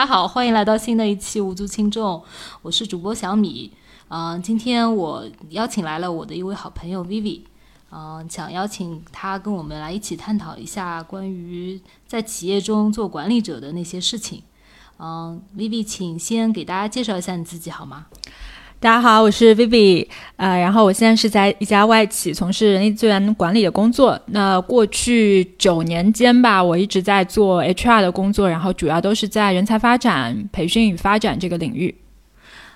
[0.00, 2.24] 大家好，欢迎来到新的一期无足轻重，
[2.62, 3.70] 我是主播小米。
[4.08, 7.42] 嗯、今天我邀请来了我的一位好朋友 Vivi，
[7.90, 14.42] 嗯、想邀请他跟我们来一起探讨一下关于在企业中做管理者的那些事情。
[14.98, 18.06] 嗯、v i v i 请先给大家介绍一下你自己好吗？
[18.82, 24.18] 大家好，我是 Vivi，呃，然后我现在是在一家外企从事人力资源管理的工作。
[24.28, 31.94] 那过去九年间吧，我一直在做 HR 的工作，然后主要都是在人才发展、培训与发展这个领域。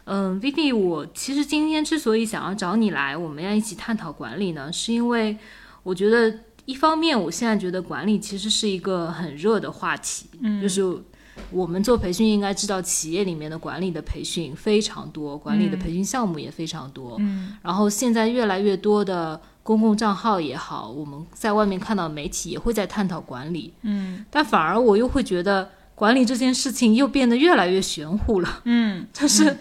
[0.04, 5.34] 嗯，Vivi，我其实今天之所以想要找你来，我们要一起探讨管理呢，是因为
[5.82, 10.82] 我觉得一方面，我现在觉得管理其实是一个很热的话题，嗯，就是
[11.50, 29.56] 我们做培训应该知道，企业里面的管理的培训非常多，管理的培训项目也非常多，嗯，然后现在越来越多的公共账号也好，我们在外面看到媒体也会在探讨管理，嗯，但反而我又会觉得管理这件事情又变得越来越玄乎了，嗯，就是。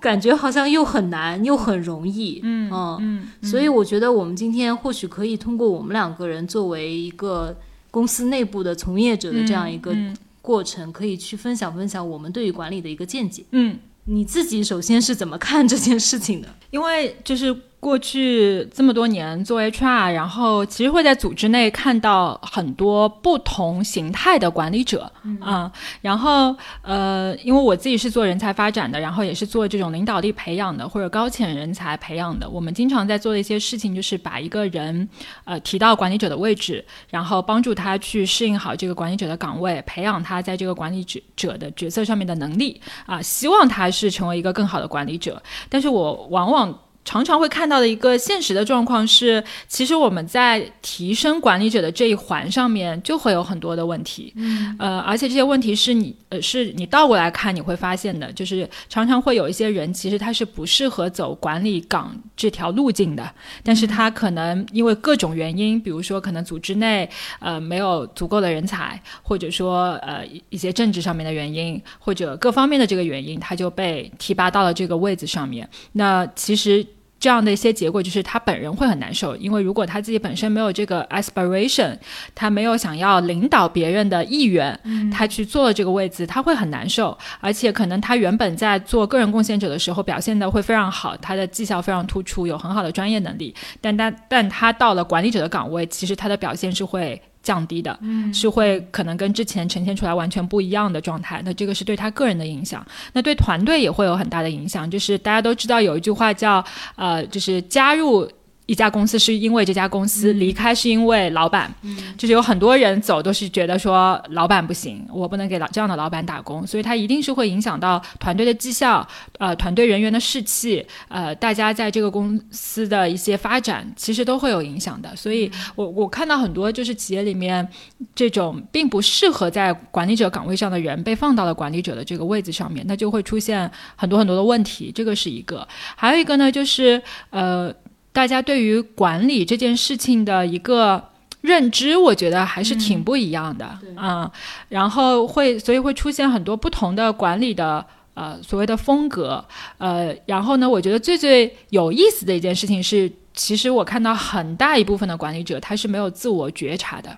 [0.00, 3.28] 感觉好像又很难又很容易，嗯嗯。
[3.42, 7.52] 所以我觉得我们今天或许可以通过我们两个人作为一个
[7.90, 10.16] 公司内部的从业者的这样一个嗯
[10.48, 13.44] 过程，可以去分享分享我们对于管理的一个见解。
[13.50, 16.48] 嗯，你自己首先是怎么看这件事情的？
[16.70, 25.70] 因为就是过去这么多年做 HR，然后其实会在组织内看到很多不同形态的管理者，嗯
[26.00, 35.08] 然后呃，因为我自己是做人才发展的，然后也是做这种领导力培养的或者高潜人才培养的，我们经常在做的一些事情就是把一个人
[35.44, 45.40] 呃提到管理者的位置，然后帮助他去适应好这个管理者的岗位，培养他在这个管理者者的角色上面的能力啊、希望他是成为一个更好的管理者。
[45.68, 63.26] 但是我往往常常会看到的一个现实的状况是，其实我们在提升管理者的这一环上面就会有很多的问题，嗯，呃，而且这些问题是你呃是你倒过来看你会发现的，就是常常会有一些人其实他是不适合走管理岗这条路径的，
[63.62, 67.08] 但是他可能因为各种原因，比如说可能组织内
[67.40, 75.66] 呃没有足够的人才，或者说呃一一些政治上面的原因，或者各方面的这个原因，他就被提拔到了这个位子上面。
[75.92, 76.86] 那其实。
[77.20, 81.96] 这样的一些结果就是他本人会很难受，因为如果他自己本身没有这个 aspiration，
[82.34, 84.78] 他没有想要领导别人的意愿，
[85.12, 97.98] 他去做了这个位置，他会很难受，而且可能他原本在做个人贡献者的时候表现的会非常好，他的绩效非常突出，有很好的专业能力，但但但他到了管理者的岗位，其实他的表现是会降低的，
[98.32, 101.40] 是会可能跟之前呈现出来完全不一样的状态。
[101.44, 104.90] 那这个是对他个人的影响，那对团队也会有很大的影响。
[104.90, 106.64] 就是大家都知道有一句话叫
[106.96, 108.28] 呃，就是加入。
[108.68, 111.74] 一家公司是因为这家公司，离开是因为老板，
[112.18, 119.08] 就是有很多人走都是觉得说老板不行，我不能给老这样的老板打工，所以他一定是会影响到团队的绩效，
[119.38, 125.16] 呃，团队人员的士气，呃，大家在这个公司的一些发展，其实都会有影响的。
[125.16, 127.66] 所以我我看到很多就是企业里面
[128.14, 134.92] 这种并不适合在管理者岗位上的人被放到了管理者的这个位置上面，那就会出现很多很多的问题。
[134.94, 137.72] 这个是一个，还有一个呢，就是呃，
[138.18, 141.00] 大家对于管理这件事情的一个。
[141.40, 143.64] 认知我觉得还是挺不一样的
[143.94, 144.30] 啊、嗯，
[144.68, 149.42] 然后会所以会出现很多不同的管理的呃所谓的风格，
[149.78, 157.16] 呃，然后呢，我觉得最最有意思的一件事情是，其实我看到很大一部分的管理者他是没有自我觉察的。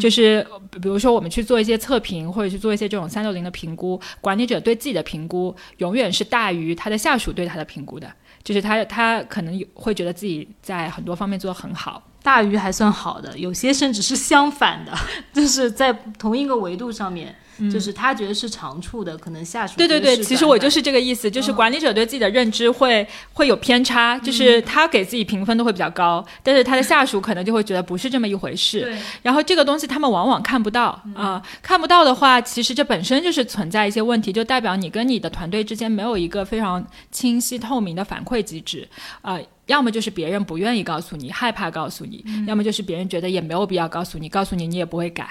[0.00, 0.44] 就是
[0.82, 8.10] 比如说，我们去做一些测评，或者去做一些这种三六零的评估，管理者对自己的评估永远是大于他的下属对他的评估的。
[8.42, 14.92] 就是他他可能有会觉得自己在很多方面做得很好，大鱼还算好的，有些甚至是相反的，
[15.32, 17.34] 就是在同一个维度上面。
[17.68, 28.82] 就是他觉得是长处的，可能下属对对对，其实我就是这个意思，就是管理者对自己的认知会、嗯、会有偏差，就是他给自己评分都会比较高，但是他的下属可能就会觉得不是这么一回事。
[28.82, 38.86] 对，然后这个东西他们往往看不到啊、看不到的话，其实这本身就是存在一些问题，就代表你跟你的团队之间没有一个非常清晰透明的反馈机制
[39.22, 39.34] 啊。
[39.34, 45.24] 呃要么就是别人不愿意告诉你，害怕告诉你；嗯要么就是别人觉得也没有必要告诉你，告诉你你也不会改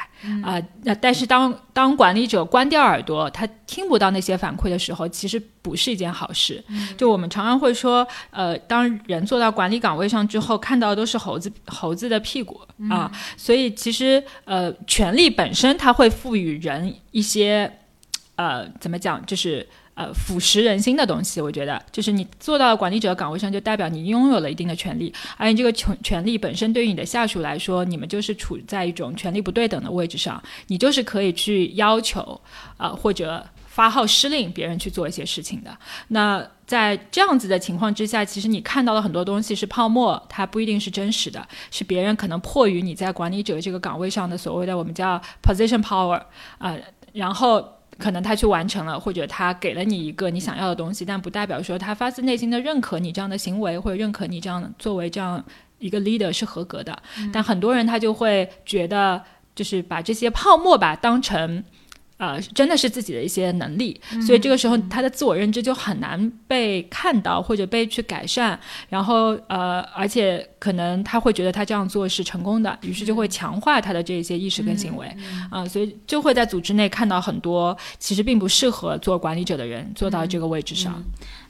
[0.44, 0.62] 啊。
[0.84, 6.64] 那、呃、但是当当管理者关掉耳朵，他听不到那些反馈的时候，其实不是一件好事。
[6.98, 13.12] 就我们常常会说，呃，当人坐到管理岗位上之后，看到的都是猴子猴子的屁股啊。
[13.36, 17.70] 所以其实呃，权力本身它会赋予人一些
[18.36, 19.68] 呃，怎么讲，就是。
[20.00, 32.40] 呃，腐蚀人心的东西，我觉得就是你做到了管理者岗位上，就代表你拥有了一定的权利，而你这个权权利本身对于你的下属来说，你们就是处在一种权力不对等的位置上，你就是可以去要求，
[32.78, 35.78] 呃，或者发号施令别人去做一些事情的。
[36.08, 46.22] 那在这样子的情况之下，其实你看到了很多东西是泡沫，它不一定是真实的，是别人可能迫于你在管理者这个岗位上的所谓的我们叫 position power
[46.58, 46.74] 啊、
[47.12, 47.79] 然后。
[48.00, 55.44] 可能他去完成了，或者他给了你一个你想要的东西，但不代表说他发自内心的认可你这样的行为，或者认可你这样作为这样
[55.78, 56.98] 一个 leader 是合格的。
[57.32, 59.22] 但很多人他就会觉得，
[59.54, 61.64] 就是把这些泡沫吧当成。
[62.20, 75.08] 呃，真的是自己的一些能力，所以这个时候他的自我认知就很难被看到或者被去改善，然后呃，而且可能他会觉得他这样做是成功的，于是就会强化他的这些意识跟行为，
[75.50, 81.02] 啊、所以就会在组织内看到很多其实并不适合做管理者的人坐到这个位置上。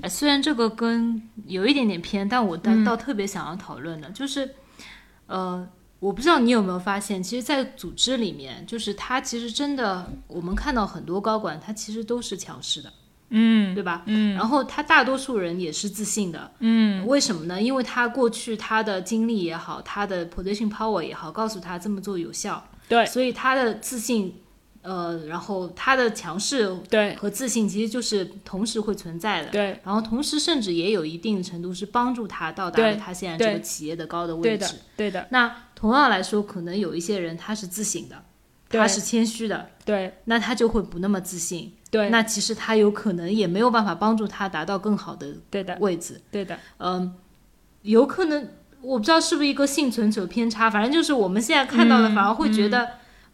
[0.02, 4.48] 哎，虽然这个跟有一点点偏，但我倒倒特别想要讨论的，就是，
[5.26, 5.68] 呃，
[6.00, 12.94] 我不知道你有没有发现，其实，在组织里面，就是他其实真的，我们看到很多高管，他其实都是强势的，
[13.30, 14.04] 嗯，对吧？
[14.06, 17.62] 嗯，然后他大多数人也是自信的，嗯，为什么呢？
[17.62, 24.34] 因为他过去他的经历也好，他的 position power 也好，告诉他这么做有效，对所以他的自信。
[24.82, 34.80] 呃，然后他的强势对和自信其实就是同时会存在的，对然后同时甚至也有一定程度是帮助他到达了他现在这个企业的高的位对置的。
[34.96, 38.24] 对的那同样来说，可能有一些人他是自省的，
[38.70, 41.74] 他是谦虚的，对那他就会不那么自信。
[41.92, 46.22] 对那其实他有可能也没有办法帮助他达到更好的对的位置。
[46.30, 47.16] 对的，嗯，
[47.82, 48.48] 有可能
[48.82, 52.88] 我不知道是不是一个幸存者偏差，反正就是我们现在看到的，嗯反而会觉得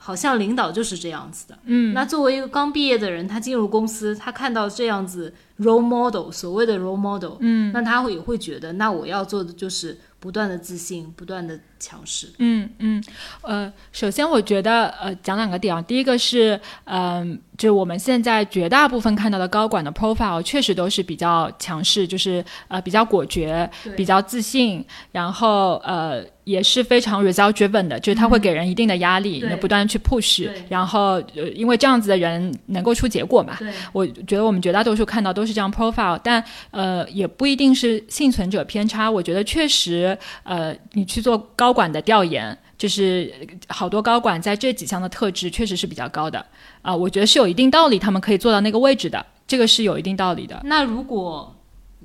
[0.05, 1.57] 好像领导就是这样子的。
[1.65, 12.31] 嗯，那作为一个刚毕业的人，他进入公司，他看到这样子 role model，所谓的 role model，嗯，那他会也会觉得，那我要做的就是不断的自信，不断的强势。
[12.39, 13.03] 嗯嗯，
[13.41, 39.09] 呃，首先我觉得呃讲两个点啊，第一个是嗯、就是我们现在绝大部分看到的高管的 profile 确实都是比较强势，就是呃比较果决，比较自信，然后呃也是非常 result driven 的，就是他会给人一定的压力，不断去 push，然后呃因为这样子的人能够出结果嘛，对，我觉得我们绝大多数看到都是这样 profile，但呃也不一定是幸存者偏差。
[39.09, 46.45] 我觉得确实，呃，你去做高管的调研，就是呃好多高管在这几项的特质确实是比较高的
[46.81, 50.61] 啊、我觉得是有一定道理，他们可以做到那个位置的，这个是有一定道理的。
[50.65, 51.55] 那如果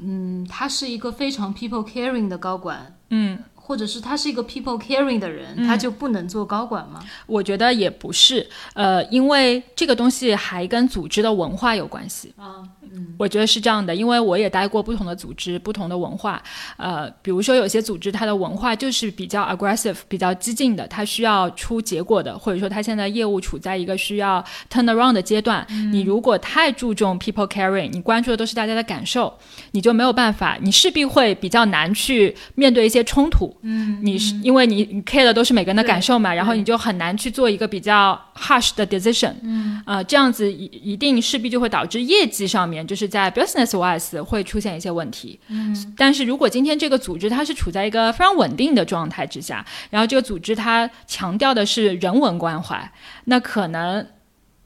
[0.03, 3.39] 嗯，他是一个非常 people caring 的高管，嗯，
[3.71, 7.01] 或者是他是一个 people caring 的人，他就不能做高管吗？
[7.29, 8.45] 我觉得也不是，
[8.75, 12.35] 呃，因为这个东西还跟组织的文化有关系。
[12.37, 16.43] 啊，嗯，我觉得是这样的，因为我也待过不同的组织、不同的文化。
[16.79, 25.65] 呃，比如说有些组织它的文化就是比较 aggressive、比较激进的，它需要出结果的，或者说它现在业务处在一个需要 turn around 的阶段。
[25.93, 29.33] 你如果太注重 people caring，你关注的都是大家的感受，
[29.71, 33.57] 你就没有办法，你势必会比较难去面对一些冲突。
[33.63, 39.35] 嗯，你是因为你你 care 的都是每个人的感受嘛，然后你就很难去做一个比较 harsh 的 decision。
[39.43, 45.39] 嗯，啊、这样子一一定势必就会导致业绩上面，就是在 business wise 会出现一些问题。
[45.49, 52.91] 嗯，但是如果今天这个组织它是处在一个非常稳定的状态之下，然后这个组织它强调的是人文关怀，
[53.25, 54.07] 那可能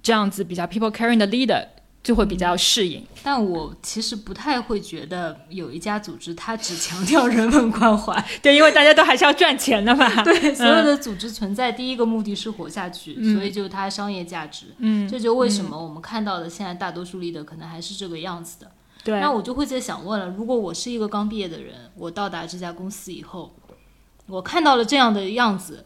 [0.03, 1.65] 这样子比较 people caring 的 leader
[2.05, 3.05] 就会比较适应。
[3.25, 10.07] 但我其实不太会觉得有一家组织它只强调人文关怀， 对，因为大家都还是要赚钱的嘛。
[10.23, 14.67] 对，所有的组织存在第一个目的是活下去，所以就是它商业价值。
[14.79, 18.71] 嗯，这就为什么我们看到的现在大多数 leader 可能还是这个样子的。
[19.03, 23.55] 对，那我就会在想问了，如果我是一个刚毕业的人，我到达这家公司以后，
[24.27, 25.85] 我看到了这样的样子，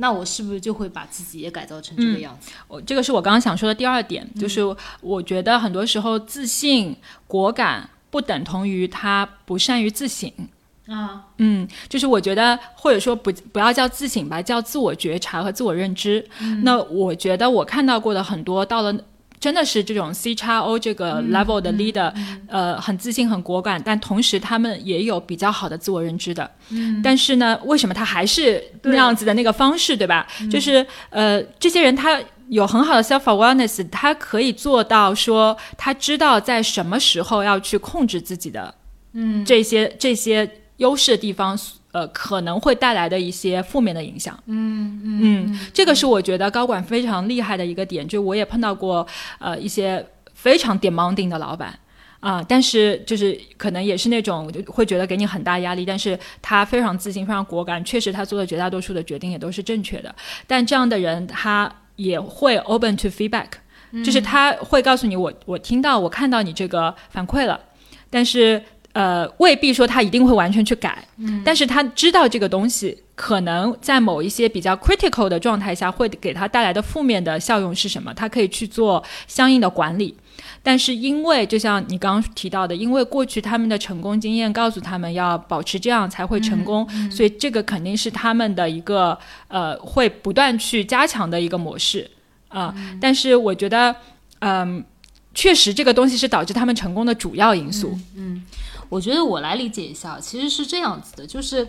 [0.00, 2.50] 那我是不是就会把自己也改造成这个样子？
[2.66, 4.60] 我这个是我刚刚想说的第二点，就是
[5.02, 10.32] 我觉得很多时候自信、果敢不等同于他不善于自省。
[10.88, 16.26] 啊，嗯，就是我觉得，或者说不不要叫自省吧，叫自我觉察和自我认知。
[16.64, 18.92] 那我觉得我看到过的很多，到了
[19.40, 22.12] 真的是这种 C 叉 O 这个 level 的 leader，、
[22.46, 26.48] 呃，很自信、很果敢，但同时他们也有比较好的自我认知的。
[26.68, 30.26] 嗯，但是呢，为什么他还是那样子的那个方式，对吧？
[30.50, 32.20] 就是呃，这些人他。
[32.50, 38.74] 有很好的 self awareness，他可以做到说，他知道在什么时候要去控制自己的，
[39.12, 41.56] 嗯，这些这些优势的地方，
[41.92, 44.38] 呃，可能会带来的一些负面的影响。
[44.46, 49.06] 嗯嗯这个是我觉得高管非常厉害的一个点，就我也碰到过
[49.38, 50.04] 呃一些
[50.34, 51.78] 非常 demanding 的老板。
[52.20, 60.14] 啊、但是就是可能也是那种就会觉得给你很大压力，但是他非常自信，非常果敢，确实他做的绝大多数的决定也都是正确的。
[60.46, 63.46] 但这样的人他也会 open to feedback，
[64.04, 67.58] 就是他会告诉你，我我听到我看到你这个反馈了，
[68.10, 80.14] 但是呃未必说他一定会完全去改，嗯，但是他知道这个东西可能在某一些比较 critical 的状态下会给他带来的负面的效用是什么，他可以去做相应的管理。
[80.62, 89.18] 但是因为就像你刚刚提到的，因为过去他们的成功经验告诉他们要保持这样才会成功，所以这个肯定是他们的一个
[89.48, 92.10] 呃会不断去加强的一个模式
[92.48, 92.74] 啊。
[93.00, 93.94] 但是我觉得，
[94.40, 94.84] 嗯，
[95.34, 97.98] 确实这个东西是导致他们成功的主要因素。
[98.16, 98.42] 嗯，
[98.90, 101.66] 我觉得我来理解一下，其实是这样子的，就是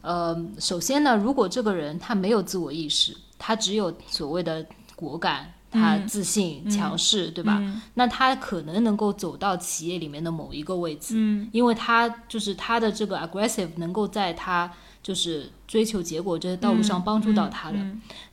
[0.00, 5.52] 呃，首先呢，如果这个人他没有自我意识，他只有所谓的果敢。
[5.74, 7.58] 他自信、强势，对吧？
[7.94, 11.16] 那他可能能够走到企业里面的某一个位置，
[11.50, 14.70] 因为他就是他的这个 aggressive 能够在他
[15.02, 17.78] 就是追求结果这些道路上帮助到他的。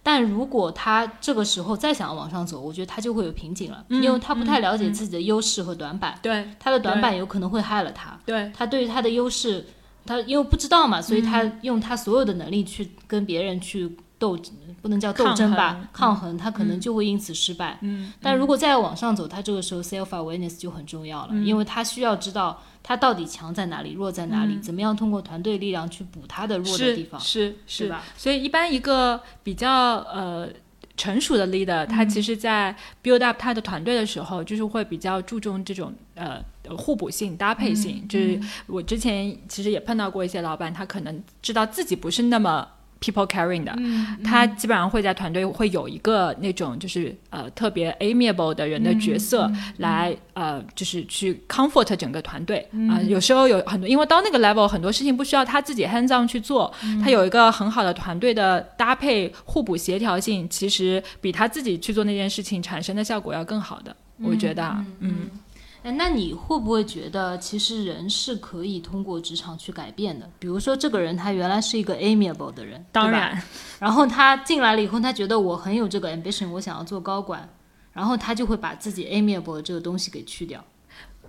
[0.03, 6.19] 但如果他这个时候再想要往上走，我觉得他就会有瓶颈了，因为他不太了解自己的优势和短板。
[6.21, 8.19] 对，他的短板有可能会害了他。
[8.25, 9.65] 对，他对于他的优势，
[10.05, 13.95] 他因为不知道嘛，所以他用他所有的能力去跟别人去。
[14.19, 14.37] 斗
[14.81, 17.79] 不能叫斗争吧，抗衡，他可能就会因此失败。
[17.81, 28.03] 嗯，但如果再往上走，他这个时候 self awareness 就很重要了，因为他需要知道他到底强在哪里，弱在哪里，怎么样通过团队力量去补他的弱的地方，是是吧？
[28.17, 29.71] 所以一般一个比较
[30.13, 30.49] 呃
[30.97, 36.43] 成熟的 leader，他其实在 build up 他的团队的时候，就是会比较注重这种呃
[36.77, 38.05] 互补性、搭配性。
[38.09, 42.67] 就是我之前其实也碰到过一些老板，他可能知道自己不是那么。
[43.01, 43.73] People carrying 的，
[44.25, 52.99] 他基本上会在团队会有一个那种就是呃特别 amiable 的人的角色来呃就是去 comfort 整个团队啊。
[53.03, 63.95] 有时候有很多，因为到那个 level 很多事情不需要他自己 hands on 去做，他有一个很好的团队的搭配互补协调性，其实比他自己去做那件事情产生的效果要更好的。
[64.21, 65.29] 我觉得，嗯。
[65.89, 70.29] 哎，那你会不会觉得，其实人是可以通过职场去改变的？
[70.37, 73.41] 比如说，这个人他原来是一个 amiable 的人，当然，
[73.79, 77.49] 然后他进来了以后，他觉得我很有这个 ambition，我想要做高管，
[77.91, 80.63] 然后他就会把自己 amiable 的这个东西给去掉。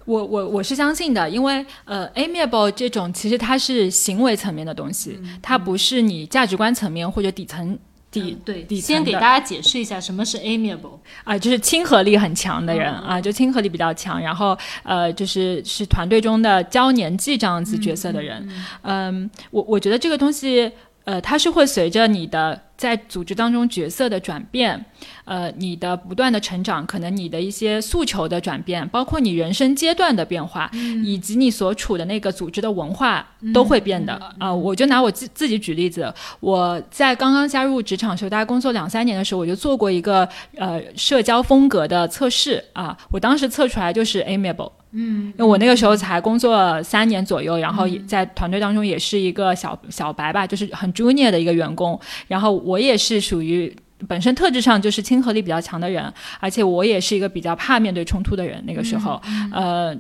[0.05, 7.79] 我我我是相信的，因为呃，amiable 这种其实它是行为层面的东西，它不是你价值观层面或者底层。
[8.11, 18.49] 底对，底先给大家解释一下什么是 amiable 啊，就是亲和力很强的人啊，就亲和力比较强，然后呃，就是是团队中的交年纪这样子角色的人。
[18.83, 20.71] 嗯，我我觉得这个东西
[21.05, 22.61] 呃，它是会随着你的。
[22.81, 24.83] 在组织当中角色的转变，
[25.27, 30.71] 呃，你的不断的成长，可能你的一些诉求的转变，包括你人生阶段的变化，
[31.05, 34.51] 以及你所处的那个组织的文化都会变的啊。
[34.51, 36.11] 我就拿我自自己举例子，
[36.41, 42.97] 我在刚刚加入职场时候，大概工作两三年的时候，我就做过一个呃社交风格的测试啊。
[43.11, 44.73] 我当时测出来就是 amiable。
[44.93, 51.97] 嗯，因为我那个时候才工作三年左右，然后在团队当中也是一个小小白吧，就是很 junior 的一个员工。
[52.27, 53.75] 然后我也是属于
[54.07, 58.63] 本身特质上就是亲和力比较强的人，而且我也是一个比较怕面对冲突的人。
[58.67, 59.21] 那个时候，
[59.53, 59.97] 呃，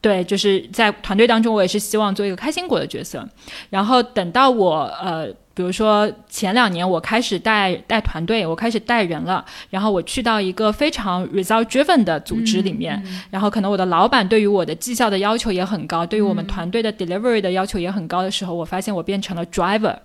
[0.00, 3.28] 对，就是在团队当中，我也是希望做一个开心果的角色。
[3.70, 5.28] 然后等到我呃。
[5.56, 13.00] 比如说前两年我开始带带团队，我开始带人了，然后我去到一个非常 result driven 的组织里面，
[13.30, 19.96] 然后可能我的老板对于我的绩效的要求也很高，对于我们团队的 delivery 的要求也很高的时候，我发现我变成了 driver。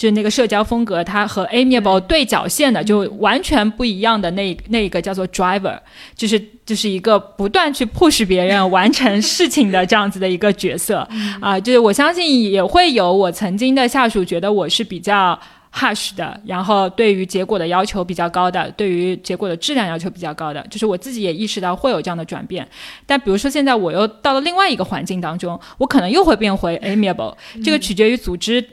[0.00, 5.78] 就是那个社交风格，它和 amiable 对角线的就完全不一样的那那个叫做 driver，
[6.16, 11.06] 就是就是一个不断去 push 别人完成事情的这样子的一个角色
[11.38, 15.38] 啊，就是我相信也会有我曾经的下属觉得我是比较
[15.70, 22.66] hush 的，然后对于结果的要求比较高的，对于结果的质量要求比较高的，就是我自己也意识到会有这样的转变。
[23.04, 28.66] 但比如说现在我又到了另外一个环境当中，我可能又会变回 amiable，这个取决于组织。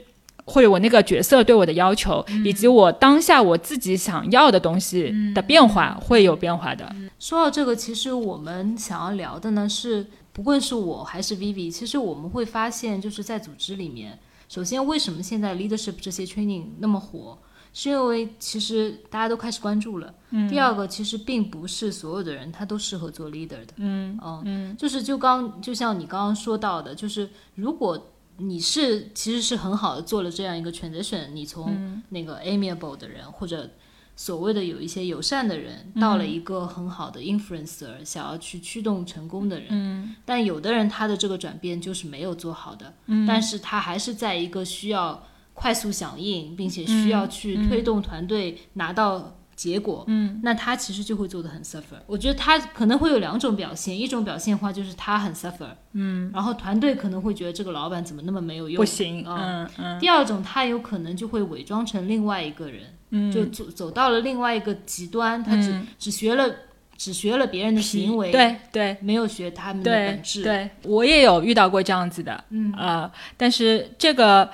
[0.48, 6.90] 或者我那个角色对我的要求，以及我当下我自己想要的东西的变化，会有变化的。
[7.18, 17.36] 说到这个，其实我们想要聊的呢是，不论是我还是 Vivi，其实我们会发现，就是在组织里面，首先为什么现在 leadership 这些 training 那么火，
[17.74, 20.14] 是因为其实大家都开始关注了。
[20.48, 23.74] 第二个，其实并不是所有的人他都适合做 leader 的。
[23.76, 28.12] 嗯嗯，就是就刚就像你刚刚说到的，就是如果。
[28.38, 33.70] 你是其实是很好的做了这样一个 transition，你从那个 amiable 的人或者
[34.16, 40.14] 所谓的有一些友善的人，到了一个很好的 influencer，想要去驱动成功的人。
[40.24, 42.94] 但有的人他的这个转变就是没有做好的，
[43.26, 49.37] 但是他还是在一个需要快速响应，并且需要去推动团队拿到。
[49.58, 51.98] 结果，嗯，那他其实就会做的很 suffer。
[52.06, 59.98] 我觉得他可能会有两种表现，一种表现的话就是他很 suffer，嗯，然后团队可能会觉得这个老板怎么那么没有用，不行，嗯嗯嗯。
[59.98, 65.88] 第二种，他有可能就会伪装成另外一个人，嗯，就走走到了另外一个极端，他只、嗯。
[65.98, 66.48] 只学了
[66.96, 68.96] 只学了别人的行为，，对对。
[69.00, 72.72] 没有学他们的本质。，对，我也有遇到过这样子的，嗯。
[72.78, 74.48] 呃，但是这个。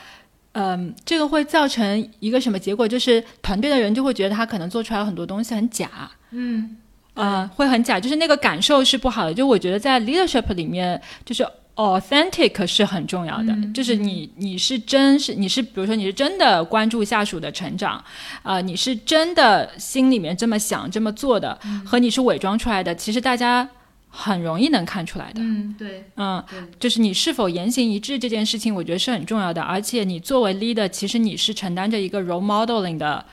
[0.54, 2.88] 嗯，这个会造成一个什么结果？
[2.88, 5.88] 就是团队的人就会觉得他可能做出来很多东西很假，
[6.30, 6.76] 嗯
[7.14, 9.34] 呃，会很假，就是那个感受是不好的。
[9.34, 11.46] 就我觉得在 leadership 里面，就是
[11.76, 18.02] authentic 是很重要的，嗯就是你你是真是你是比如说你是真的关注下属的成长，
[18.42, 23.68] 啊、你是真的心里面这么想这么做的，嗯和你是伪装出来的，其实大家
[24.16, 25.40] 很容易能看出来的。
[25.42, 29.60] 嗯，对嗯，对，就是你是否言行一致这件事情，我觉得是很重要的。
[29.60, 33.24] 而且你作为 leader，其实你是承担着一个 role modeling 的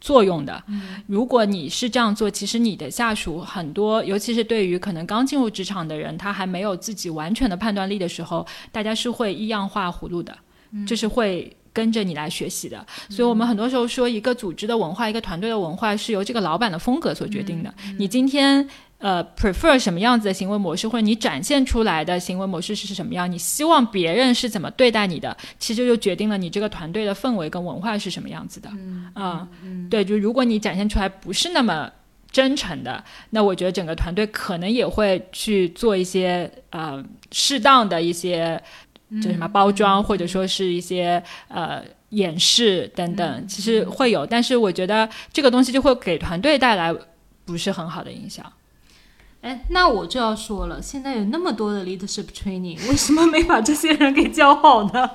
[0.00, 0.62] 作用的。
[1.06, 10.34] 如果你是这样做，其实你的下属很多，尤其是对于可能刚进入职场的人，他还没有自己完全的判断力的时候，大家是会依样画葫芦的，
[10.86, 11.54] 就是会。
[11.72, 17.72] 跟着你来学习的，所以我们很多时候说，一个组织的文化，一个团队的文化是由这个老板的风格所决定的。
[17.96, 18.68] 你今天
[19.00, 28.70] 呃 prefer 什么样子的行为模式，或者你展现出来的行为模式是什么样，你希望别人是怎么对待你的，其实就决定了你这个团队的氛围跟文化是什么样子的。
[29.16, 31.90] 嗯对，就如果你展现出来不是那么
[32.30, 38.62] 真诚的，那我觉得整个团队可能也会去做一些呃适当的一些
[39.22, 41.82] 就什么包装，或者说是一些呃。
[42.10, 46.92] 掩饰等等，其实会有，但是我觉得这个东西就会给团队带来
[47.44, 48.44] 不是很好的影响。
[49.42, 55.10] 哎，那我就要说了，现在有那么多的 leadership training，为什么没把这些人给教好呢？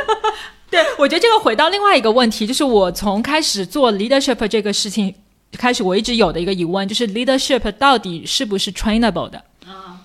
[0.70, 5.14] 对，我觉得这个回到另外一个问题，就是我从开始做 leadership 这个事情
[5.52, 9.42] 开始，我一直有的一个疑问，就是 leadership 到底是不是 trainable 的？
[9.66, 9.98] 啊，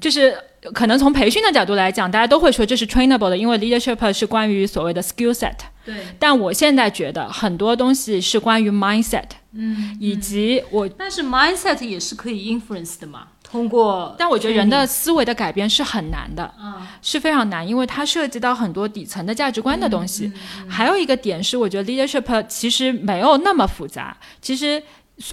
[0.00, 0.36] 就是
[0.72, 5.54] 可能从培训的角度来讲，大家都会说这是 trainable 的，因为 leadership 是关于所谓的 skill set。
[5.84, 16.50] 对，但我现在觉得很多东西是关于 mindset，嗯，以及我，但是 mindset 也是可以 influence 的嘛，通过，但我觉得人的思维的改变是很难的。
[16.58, 20.32] 嗯，是非常难，因为它涉及到很多底层的价值观的东西。
[20.66, 24.16] 还有一个点是，我觉得 leadership 其实没有那么复杂。
[24.40, 24.82] 其实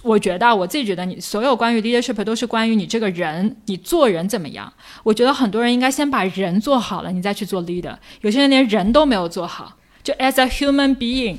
[0.04, 4.72] 我觉得，我自己觉得，你所有关于 leadership 都是关于你这个人，你做人怎么样。
[5.04, 7.98] 我觉得很多人应该先把人做好了，你再去做 leader。
[8.22, 11.38] 有些人连人都没有做好，就 as a human being。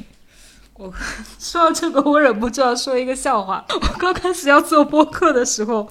[0.75, 0.93] 我
[1.39, 3.65] 说到这个，我忍不住要说一个笑话。
[3.69, 5.89] 我刚开始要做播客的时候，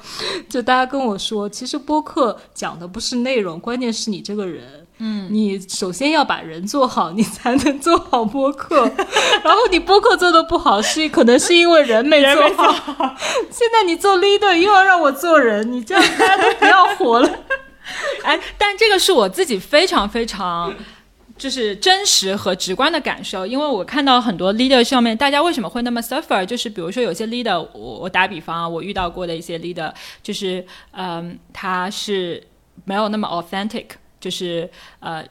[0.49, 4.80] 就大家跟我说，其实播客讲的不是内容，关键是你这个人。
[5.03, 8.83] 嗯，你首先要把人做好，你才能做好播客。
[9.43, 12.71] 然后你播客做的不好，是可能是因为人没做好。
[13.49, 17.29] 现在你做 leader 又要让我做人，你这样大家都不要活了。
[18.23, 20.73] 哎，但这个是我自己非常非常。
[21.37, 26.45] 就是真实和直观的感受，因为我看到很多 leader 上面，大家为什么会那么 suffer？
[26.45, 32.43] 就是比如说有些 leader，我我打比方啊，我遇到过的一些 leader，就是嗯，他是
[32.85, 33.85] 没有那么 authentic，
[34.21, 35.21] 就是呃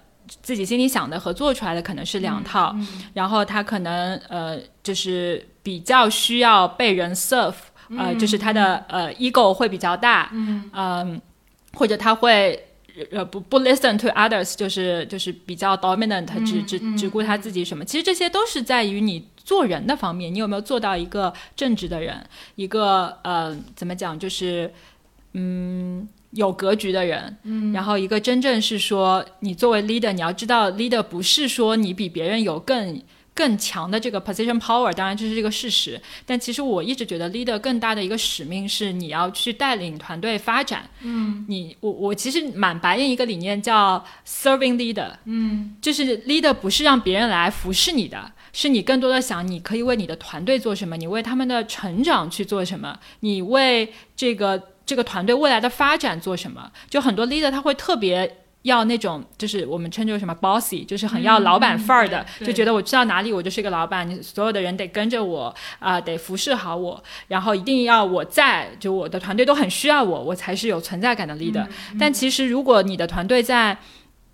[0.42, 2.76] 自己心里想的和做出来的可能是两套，
[3.14, 7.54] 然后他可能呃就是比较需要被人 serve，
[7.96, 11.18] 呃，就是他的呃 ego 会比较大，嗯
[11.72, 12.66] 或者他会。
[13.12, 17.82] 呃，不不 listen to others，就是就是比较 dominant，只只只顾他自己什么。
[17.84, 22.22] 其实这些都是在于你做人的方面，你有没有做到一个正直的人，
[22.56, 24.70] 一个呃怎么讲，就是
[25.32, 27.36] 嗯有格局的人。
[27.44, 33.00] 嗯，然后一个真正是说，你作为 leader，你要知道 leader 不是说你比别人有更。
[33.32, 35.98] 更强的这个 position power，当然这是这个事实。
[36.26, 40.84] 但其实我一直觉得 leader 更大的一个使命是你要去带领团队发展。
[41.00, 45.12] 嗯，你我我其实蛮白印一个理念叫 serving leader。
[45.24, 56.70] 嗯，就是 leader 不是让别人来服侍你的，是你更多的想你可以为你的团队做什么，你为他们的成长去做什么，你为这个这个团队未来的发展做什么。
[56.88, 58.36] 就很多 leader 他会特别。
[58.64, 65.44] 要那种就是我们称之为什么 bossy，就是很要老板范儿的，嗯、就觉得我去到哪里我就是一个老板，你所有的人得跟着我
[65.78, 71.96] 啊、呃，得服侍好我，然后一定要我在，就我的团队都很需要我，我才是有存在感的 leader、嗯。
[71.98, 73.74] 但其实如果你的团队在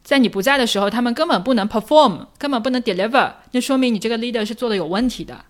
[0.03, 5.45] 在你不在的时候，他们根本不能 perform，根本不能 deliver，那说明你这个 leader 是做的有问题的。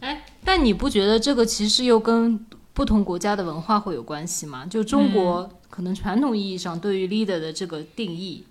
[0.00, 4.66] 哎，但你不觉得这个其实又跟不同国家的文化会有关系吗？
[4.66, 5.42] 就中国。
[5.42, 8.44] 嗯可能传统意义上对于 leader 的这个定义，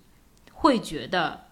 [0.54, 1.42] 会觉得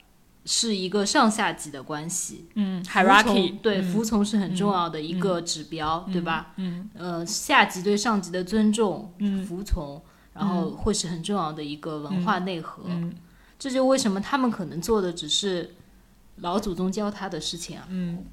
[0.45, 6.55] 是一个上下级的关系，嗯，hierarchy 对，嗯服从是很重要的一个指标，对吧？
[6.57, 10.03] 嗯呃，下级对上级的尊重、嗯服从，
[10.33, 12.83] 然后会是很重要的一个文化内核。
[12.87, 13.15] 嗯
[13.57, 15.77] 这就为什么他们可能做的只是
[16.39, 17.87] 老祖宗教他的事情啊。
[17.91, 18.25] 嗯，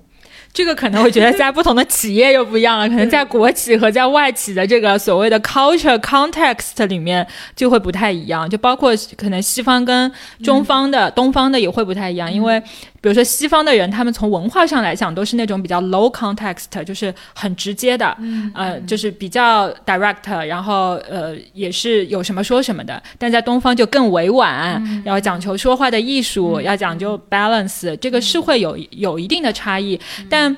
[0.53, 10.11] 这个可能我觉得在不同的企业又不一样了，可能在国企和在外企的这个所谓的 culture context 里面就会不太一样，就包括可能西方跟
[10.43, 12.61] 中方的、东方的也会不太一样，因为
[13.07, 18.13] 比如说西方的人，他们从文化上来讲都是那种比较 low context，就是很直接的，
[18.53, 29.97] 呃，就是比较 direct，然后呃也是有什么说什么的，但在东方就更委婉，要讲求说话的艺术，要讲究 balance，这个是会有有一定的差异，
[30.29, 30.53] 但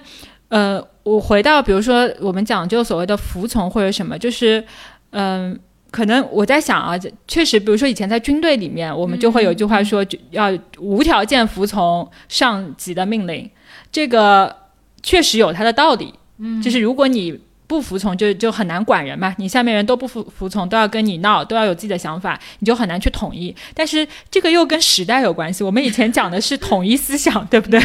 [0.47, 4.63] 呃，我回到比如说我们讲究所谓的服从或者什么，就是
[5.11, 5.55] 嗯。
[5.91, 13.49] 可能我在想啊，这确实，比如说以前在军队里面，我们就会有一句话说，就要无条件服从上级的命令，
[13.91, 14.55] 这个
[15.01, 16.13] 确实有它的道理。
[16.37, 23.55] 嗯，就是如果你不服从，就就很难管人嘛，你下面人都不服服从，都要跟你闹，都要有自己的想法，你就很难去统一。
[23.75, 27.79] 但是这个又跟时代有关系，我们以前讲的是统一思想，对不对？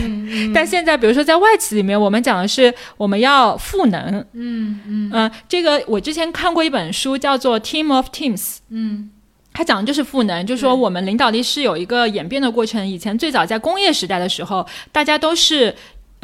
[0.54, 4.24] 但现在比如说在外企里面，我们讲的是我们要赋能。
[4.32, 8.40] 嗯嗯嗯、这个我之前看过一本书，叫做《Team of Teams》。
[8.70, 9.10] 嗯
[9.56, 12.84] 它讲的就是赋能，就是说我们领导力是有一个演变的过程。
[12.84, 15.72] 以前最早在工业时代的时候，大家都是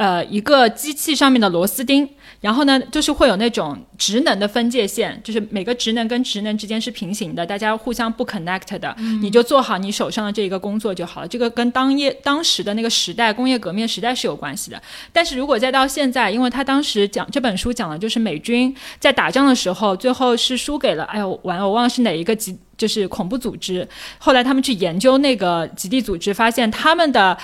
[0.01, 2.09] 呃一个机器上面的螺丝钉，
[2.39, 11.27] 然后呢，就是会有那种职能的分界线，就是每个职能跟职能之间是平行的，大家互相不 connect 的，你就做好你手上的这一个工作就好了。
[11.27, 14.81] 这个跟当业当时的那个时代工业革命时代是有关系的。
[15.13, 22.57] 但是如果再到现在，因为他当时讲这本书讲的就是美军在打仗的时候，最后是输给了，哎呦完了，我忘了是哪一个极。
[22.77, 23.87] 就是恐怖组织，
[24.17, 27.37] 后来他们去研究那个极地组织，发现他们的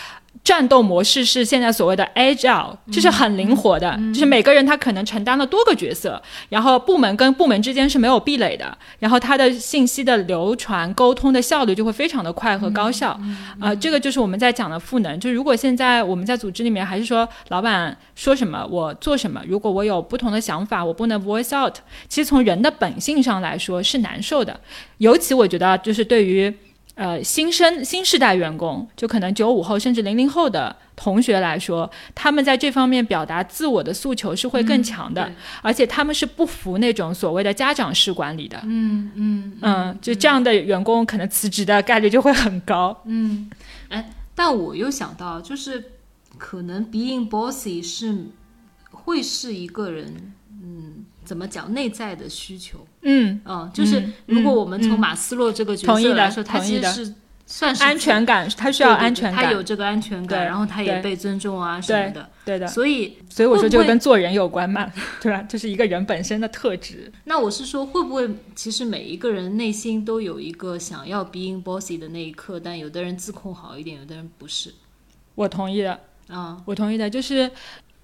[0.43, 13.19] 战斗模式是现在所谓的 agile，就是很灵活的，就是每个人他可能承担了多个角色，然后部门跟部门之间是没有壁垒的，然后它的信息的流传、沟通的效率就会非常的快和高效。
[13.59, 15.19] 呃，这个就是我们在讲的赋能。
[15.19, 21.75] 就如果现在我们在组织里面还是说老板说什么我做什么，如果我有不同的想法，我不能 voice out，
[22.07, 24.59] 其实从人的本性上来说是难受的。
[24.99, 26.53] 尤其我觉得就是对于
[26.97, 38.59] 呃新生新时代员工，就可能九五后甚至零零后的同学来说，他们在这方面表达自我的诉求是会更强的，对而且他们是不服那种所谓的家长式管理的。
[38.63, 42.99] 嗯嗯嗯，就这样的员工可能辞职的概率就会很高。
[43.05, 43.49] 嗯，
[43.89, 45.91] 哎，但我又想到，就是
[46.37, 48.25] 可能 being bossy 是
[48.89, 50.33] 会是一个人，
[50.63, 52.79] 嗯，怎么讲内在的需求。
[53.09, 57.13] 嗯，嗯，就是嗯如果我们从嗯马斯洛这个角同意的色来说，他其实是
[57.45, 62.67] 算是安全感，他需要安全感，他有这个安全感，然后他也被尊重啊什么的，对的。
[62.67, 64.91] 所以所以我说会不会这个跟做人有关嘛，
[65.21, 65.41] 对吧？
[65.47, 67.09] 这是一个人本身的特质。
[67.23, 74.73] 那我是说，会不会其实每一个人内心都有一个想要 being bossy 的那一刻，但有的人自控好一点，有的人不是
[75.35, 76.61] 我同意的，啊。
[76.65, 77.49] 我同意的，就是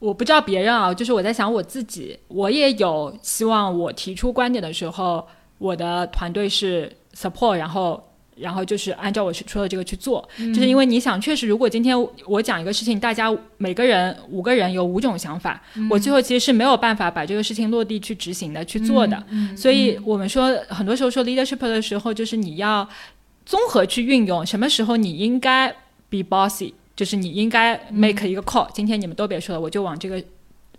[0.03, 5.25] 我不知道别人啊，就是我在想我自己，我也有希望我提出观点的时候，
[5.59, 8.03] 我的团队是 support，然后。
[8.35, 19.23] 然后就是按照我说的这个去做，就是因为你想，确实，如果今天我讲一个事情，大家每个人五个人有五种想法，我最后其实是没有办法把这个事情落地去执行的、去做的。
[19.55, 22.89] 所以我们说，很多时候说 leadership 的时候，就是你要
[23.45, 25.69] 综合去运用，什么时候你应该
[26.09, 30.23] be bossy，就是你应该 make 一个 call，、今天你们都别说了，我就往这个。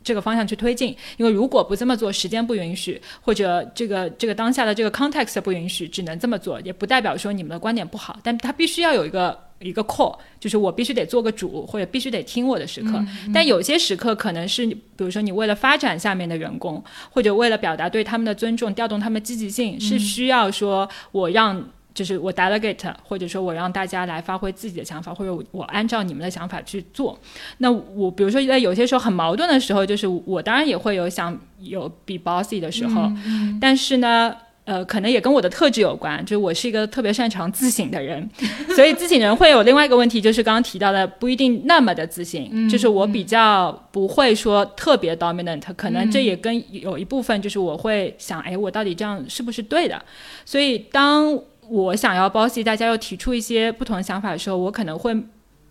[0.03, 13.03] 这个方向去推进，因为如果不这么做，时间不允许，或者这个这个当下的这个 context 不允许，只能这么做，也不代表说你们的观点不好，但他必须要有一个一个 call，就是我必须得做个主，或者必须得听我的时刻。
[13.33, 21.67] 但有些时刻可能是，比如说你为了发展下面的员工，或者为了表达对他们的尊重，调动他们积极性，是需要说我让。
[21.95, 27.19] 就是我 delegate，或者说我让大家来发挥自己的想法，或者我我按照你们的想法去做。
[27.59, 33.11] 那我比如说在有些时候很矛盾的时候，就是我当然也会有想有 be bossy 的时候，
[33.61, 34.35] 但是呢。
[34.67, 38.27] 呃，可能也跟我的特质有关，就是我是一个特别擅长自省的人，
[38.75, 50.03] 所以自省人会有另外一个问题，就是刚刚提到的不一定那么的自信，就是我比较不会说特别 dominant，可能这也跟有一部分就是我会想，哎，我到底这样是不是对的？
[50.47, 55.15] 所以当我想要 bossy，大家又提出一些不同的想法的时候，我可能会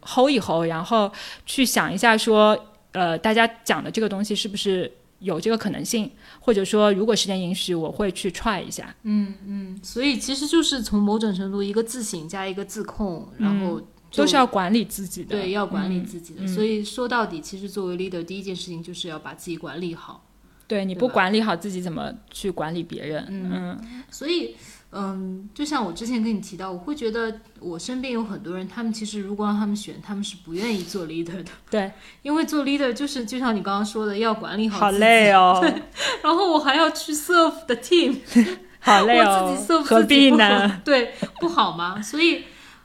[0.02, 1.12] hold 一 hold，然后
[1.46, 2.58] 去想一下说，
[2.92, 8.94] 呃，大家讲的这个东西是不是有这个可能性，或者说如果时间允许，我会去 try 一下。
[9.82, 13.82] 所以其实就是从某种程度一个自省加一个自控，然后
[14.14, 15.38] 都是要管理自己的。
[15.38, 16.46] 对，要管理嗯自己的。
[16.48, 20.26] 所以说到底，其实作为 leader，第一件事情就是要把自己管理好。
[20.66, 23.26] 对，你不管理好自己，怎么去管理别人？
[23.30, 24.56] 嗯嗯所以，
[24.96, 35.60] 嗯，就像我之前跟你提到，我会觉得我身边有很多人，他们其实如果让他们选，他们是不愿意做 leader 的，对，因为做 leader 就是就像你刚刚说的，要管理好好累哦，
[36.24, 38.20] 然后我还要去 serve the team，
[38.80, 40.82] 好累哦我自己 serve，何必呢？
[40.86, 42.00] 对，不好吗？
[42.00, 42.44] 所以，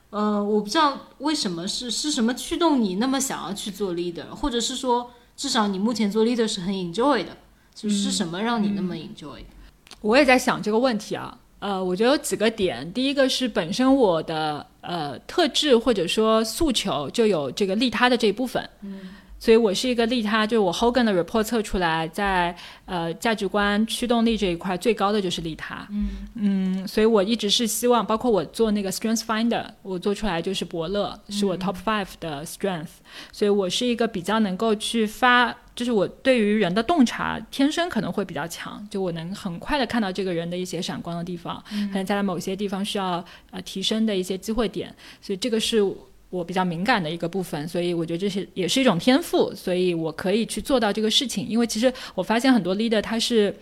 [0.09, 7.37] 呃，我不知道为什么是是什么驱动你那么想要去做 leader，或者是说，至少你目前做 leader 是很 enjoy 的，
[7.75, 9.41] 就是什么让你那么 enjoy？、
[10.01, 11.37] 我也在想这个问题啊。
[11.61, 19.01] 呃，我觉得有几个点，第一个是本身我的呃特质或者说诉求就有这个利他的这一部分，嗯，
[19.39, 22.55] 所以我是一个利他，就是我 Hogan 的 report 测出来，在
[22.87, 25.87] 呃价值观驱动力这一块最高的就是利他，
[26.35, 26.87] 嗯。
[26.89, 32.89] 所以我一直是希望，包括我做那个 Strength Finder，我做出来就是伯乐，是我 Top Five 的 Strength，、
[33.31, 45.85] 所以我是一个比较能够去发，就是我对于人的洞察天生可能会比较强，就我能很快的看到这个人的一些闪光的地方，可能在某些地方需要呃提升的一些机会点，所以这个是。
[46.31, 51.47] 我比较敏感的一个部分，所以我觉得这是也是一种天赋，所以我可以去做到这个事情。
[51.49, 53.55] 因为其实我发现很多 leader 他是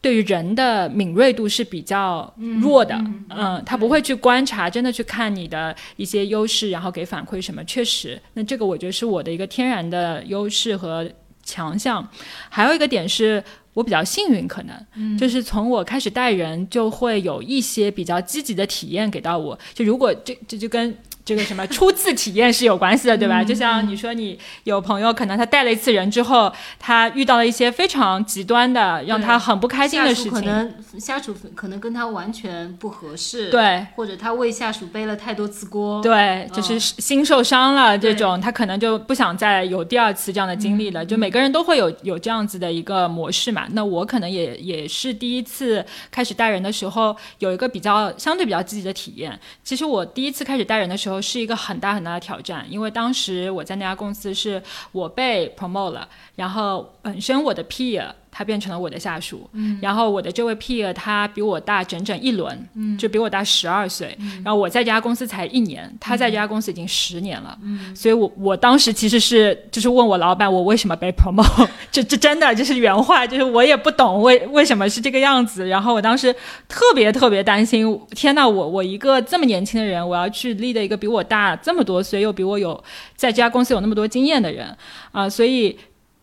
[0.00, 2.94] 对于人的敏锐度是比较弱的，
[3.30, 7.64] 嗯他不会去观察，真的去看你的一些优势，然后给反馈什么。
[7.64, 11.10] 确实，那这个我觉得是我的一个天然的优势和
[11.42, 12.06] 强项。
[12.48, 13.42] 还有一个点是。
[13.72, 19.56] 我比较幸运，可能、就是从我开始带人，就会有一些比较积极的体验给到我。
[19.72, 20.92] 就如果这这就跟
[21.30, 23.44] 这个什么初次体验是有关系的，对吧？
[23.44, 30.30] 就像你说，你有朋友可能他带了一次人之后，他遇到了一些非常极端的，让他很不开心的事情。
[30.32, 41.06] 属可能下属可能跟他完全不合适，，对或者他为下属背了太多次锅，对，就是心受伤了这对种，他可能就不想再有第二次这样的经历了。
[41.06, 43.68] 就每个人都会有有这样子的一个模式嘛。
[43.70, 49.38] 那我可能也也是第一次开始带人的时候，有一个比较相对比较积极的体验。
[49.62, 76.32] 其实我第一次开始带人的时候是一个很大很大的挑战，因为当时我在那家公司是我被 promote 了，然后本身我的 peer 他变成了我的下属，嗯，然后我的这位 peer 他比我大整整一轮，嗯，就比我大十二岁，然后我在这家公司才一年，他在这家公司已经十年了，嗯，所以我我当时其实是就是问我老板我为什么被 promote， 这这真的就是原话，就是我也不懂为为什么是这个样子，然后我当时
[76.68, 82.72] 特别特别担心，天呐，我我一个这么年轻的人，我要去 lead 一个比我大这么多岁又比我有
[83.16, 84.76] 在这家公司有那么多经验的人。
[85.12, 85.76] 啊、所以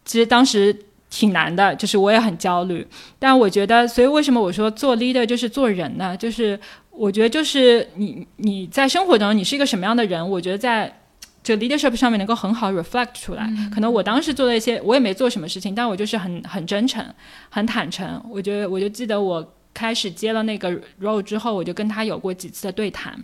[0.06, 0.74] 其实当时。
[1.10, 2.86] 挺难的，就是我也很焦虑，
[3.18, 6.16] 但我觉得，所以为什么我说做 leader 就是做人呢？
[6.18, 6.60] 就是
[6.92, 11.02] 我觉得就是你你在生活中你是一个什么样的人，我觉得在
[11.42, 13.50] 就 leadership 上面能够很好 reflect 出来。
[13.74, 17.06] 可能我当时做了一些，我也没做什么事情，但我就是很很真诚、
[17.50, 18.22] 很坦诚。
[18.30, 23.18] 我觉得我就记得我开始接了那个 role 之后，我就跟他有过几次的对谈，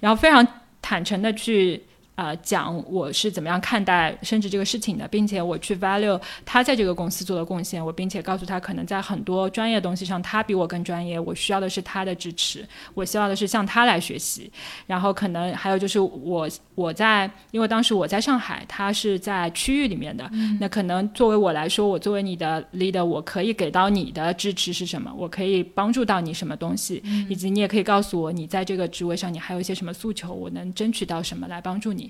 [0.00, 0.46] 然后非常
[0.82, 1.82] 坦诚的去。
[2.14, 14.52] 呃，讲我是怎么样看待升职这个事情的，并且我去 value 他在这个公司做的贡献，我并且告诉他，可能在很多专业的东西上他比我更专业，我需要的是他的支持，我需要的是向他来学习。
[14.86, 25.10] 然后可能还有就是我我在，因为当时我在上海，他是在区域里面的，那可能作为我来说，我作为你的 leader，我可以给到你的支持是什么？
[25.16, 32.01] 我可以帮助到你什么东西，以及你也可以告诉我，你在这个职位上你还有一些什么诉求，我能争取到什么来帮助你。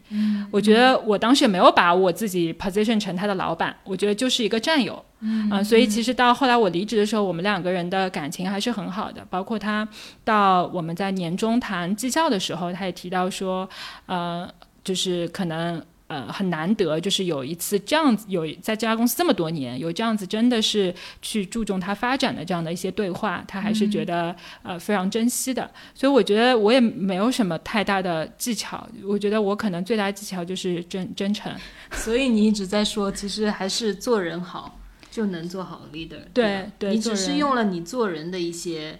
[0.51, 5.05] 我觉得我当时也没有把我自己 position 成他的老板，我觉得就是一个战友。
[5.21, 9.25] 嗯、所以其实到后来我离职的时候，我们两个人的感情还是很好的。
[9.31, 9.89] 包括他
[10.25, 13.69] 到我们在年终谈绩效的时候，他也提到说，
[14.07, 14.49] 呃，
[14.85, 15.83] 就是可能。
[16.12, 25.70] 呃，很难得，就是有一次这样子，有在这家公司这么多年，有这样子真的是去注重他发展的这样的一些对话，他还是觉得、呃非常珍惜的。
[25.94, 31.51] 所以我觉得我也没有什么太大的技巧，我觉得我可能最大的技巧就是真真诚。
[31.92, 34.79] 所以你一直在说，其实还是做人好
[35.11, 38.98] 就能做好 leader 对对你只是用了你做人的一些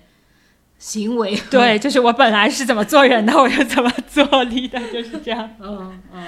[0.79, 5.49] 行为，对，就是我本来是怎么做人的，我就怎么做 leader，就是这样。
[5.61, 6.27] 嗯嗯嗯，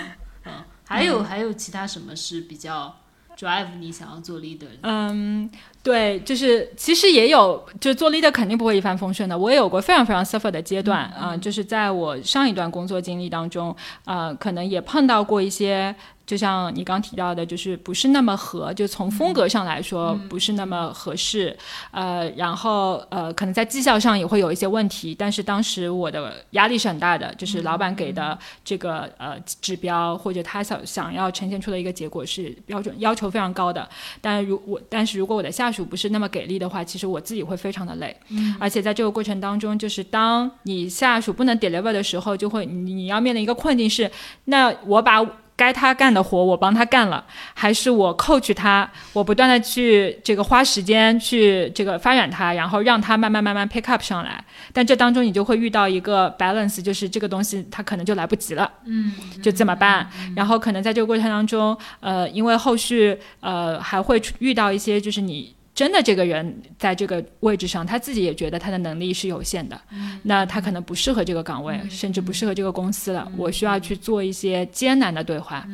[0.84, 2.94] 还有、还有其他什么是比较
[3.36, 4.78] drive 你想要做 leader 的？
[4.82, 5.50] 嗯，
[5.82, 9.36] 对，就是其实也有，就是做 leader 肯定不会一帆风顺的。
[9.36, 15.94] 我也有过非常非常 suffer 的阶段啊，就是在我上一段工作经历当中，呃，可能也碰到过一些。
[16.26, 21.56] 就像你刚提到的，就是不是那么合，就从风格上来说不是那么合适，
[21.90, 25.14] 呃，然后呃，可能在绩效上也会有一些问题。
[25.14, 33.86] 但是当时我的压力是很大的，就是老板给的这个呃指标或者他想想要呈现出的一个结果是标准要求非常高的。
[34.20, 38.16] 但如我但是如果我的下属不是那么给力的话，其实我自己会非常的累。
[38.58, 44.10] 而且在这个过程当中，就是当你下属不能 deliver 的时候，就会你你要面临一个困境是，
[44.46, 45.24] 那我把。
[45.56, 54.44] 该他干的活我帮他干了，还是我 coach 他，我不断的去这个花时间去这个发展他，然后让他慢慢慢慢 pick up 上来。
[54.72, 59.12] 但这当中你就会遇到一个 balance，就是这个东西他可能就来不及了，嗯，
[59.42, 60.08] 就怎么办？
[60.34, 65.54] 然后可能在这个过程当中，呃，因为后续呃还会遇到一些就是你。
[65.74, 69.78] 真的，这个人在这个位置上，他自己也觉得他的能力是有限的，
[70.22, 73.28] 那他可能不适合这个岗位，甚至不适合这个公司了。
[73.36, 75.66] 我需要去做一些艰难的对话，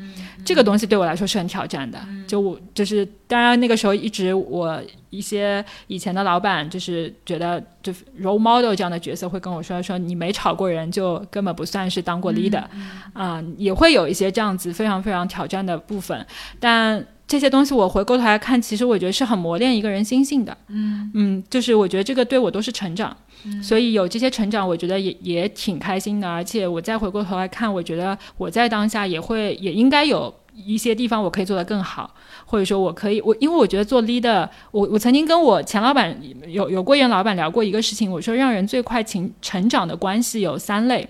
[0.43, 1.99] 这个东西对我来说是很挑战的。
[2.27, 12.65] 就我就是，当然那个时候一直我一些以前的老板就是觉得，就 role model 这样的角色会跟我说说，你没炒过人就根本不算是当过 leader，
[13.13, 16.27] 啊，也会有一些这样子非常非常挑战的部分，
[16.59, 17.05] 但。
[17.31, 20.57] 这些东西我回过头来看，其实我觉得是很磨练一个人心性的。
[20.67, 23.17] 嗯嗯，就是我觉得这个对我都是成长，
[23.63, 26.29] 所以有这些成长，我觉得也也挺开心的。
[26.29, 32.13] 而且我再回过头来看，我觉得我在当下也会也应该有一些地方我可以做得更好，
[32.47, 41.09] 或者说我可以我因为我觉得做 leader，我我曾经跟我前老板有有过一老板聊过一个事情，我说让人最快成成长的关系有三类，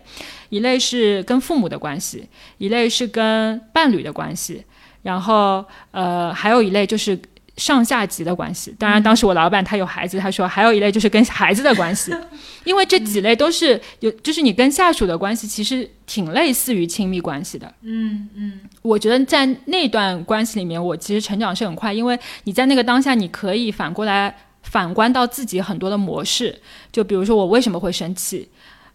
[0.50, 2.26] 一类是跟父母的关系，
[2.58, 4.62] 一类是跟伴侣的关系。
[5.02, 7.18] 然后，呃，还有一类就是
[7.56, 8.74] 上下级的关系。
[8.78, 12.14] 当然，当时我老板他有孩子，他说还有一类就是跟孩子的关系，
[12.64, 17.72] 因为这几类都是有，就是你跟下属的关系其实挺类似于亲密关系的。
[17.82, 26.58] 嗯嗯，我觉得在那段关系里面，我其实成长是很快，因为你在那个当下，你可以反过来反观到自己很多的模式，
[26.92, 28.48] 就比如说我为什么会生气。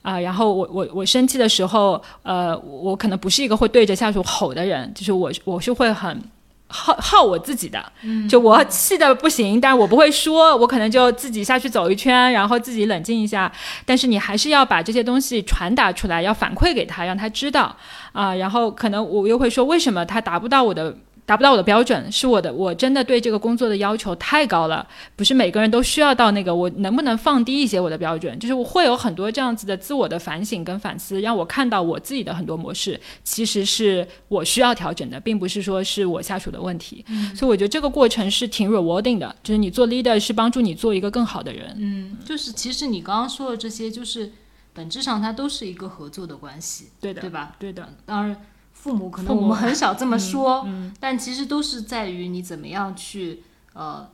[0.05, 6.21] 啊，然后我我我生气的时候，呃，我可能不是一个会对着下属吼的人，就是我我是会很
[6.67, 7.83] 耗耗我自己的，
[8.29, 13.51] 就我气的不行，但我不会说，我可能就自己下去走一圈，然后自己冷静一下。
[13.83, 17.75] 但是你还是要把这些东西传达出来，要反馈给他，让他知道
[18.13, 18.35] 啊。
[18.35, 20.95] 然后可能我又会说，为什么他达不到我的。
[21.25, 28.37] 达不到我的标准，是我的，我真的对这个工作的要求太高了，不是每个人都需要到那个，我能不能放低一些我的标准？
[28.37, 37.03] 就是我会有很多这样子的自我的反省跟反思，让我看到我自己的很多模式，其实是我需要调整的，并不是说是我下属的问题。
[37.35, 41.75] 所以我觉得这个过程是挺 rewarding 的，就是你做 leader 是帮助你做一个更好的人。
[41.79, 44.31] 嗯，就是其实你刚刚说的这些，就是
[44.73, 47.55] 本质上它都是一个合作的关系，对的，对吧？
[47.57, 48.39] 对的，当然。
[48.85, 50.63] 父母可能我们很少这么说，
[50.99, 53.41] 但其实都是在于你怎么样去
[53.73, 54.07] 呃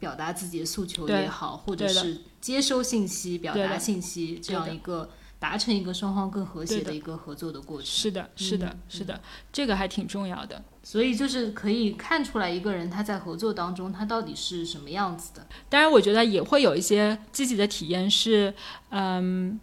[0.00, 7.86] 表达自己的诉求也好，或者是接收信息、表达信息这样一个达成一个双方更和谐的一个合作的过程。
[7.86, 9.20] 是的，是的，是的，
[9.52, 10.64] 这个还挺重要的。
[10.82, 15.46] 所以就是可以看出来一个人他在合作当中他到底是什么样子的。
[15.68, 18.52] 当然，我觉得也会有一些积极的体验，是
[18.90, 19.60] 嗯，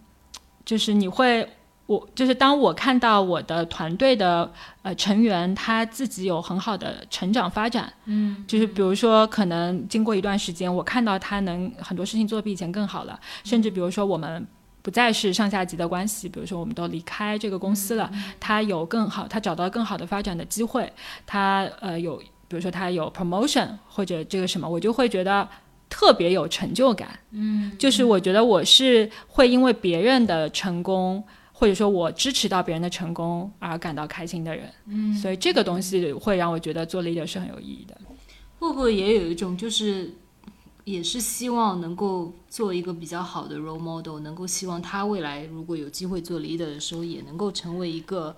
[0.64, 1.52] 就是你会。
[1.88, 14.48] 我就是当我看到我的团队的呃成员他自己有很好的成长发展，嗯，就是比如说可能经过一段时间，我看到他能很多事情做比以前更好了，甚至比如说我们
[14.82, 20.92] 不再是上下级的关系，比如说我们都离开这个公司了，他有更好，他找到更好的发展的机会，
[21.28, 22.18] 他呃有
[22.48, 25.48] 比如说他有 promotion 或者这个什么，我就会觉得
[25.88, 31.24] 特别有成就感，嗯，就是我觉得我是会因为别人的成功。
[31.58, 37.98] 或者说我支持到别人的成功而感到开心的人，嗯，所以这个东西会让我觉得做 leader 是很有意义的。
[38.60, 40.14] 会不会也有一种就是，
[40.84, 48.36] 也是希望能够做一个比较好的 role model，能够希望他未来如果有机会做 leader 的时候，也能够成为一个。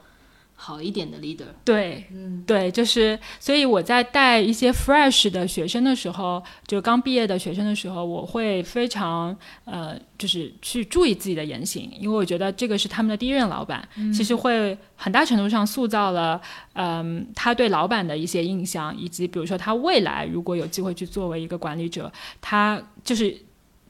[0.59, 16.41] 好一点的 leader，对，嗯，对，就是，所以我在带一些 fresh 的学生的时候，就刚毕业的学生的时候，我会非常呃，就是去注意自己的言行，因为我觉得这个是他们的第一任老板，其实会很大程度上塑造了，
[16.73, 22.11] 嗯，他对老板的一些印象，以及比如说他未来如果有机会去作为一个管理者，
[22.41, 23.46] 他就是。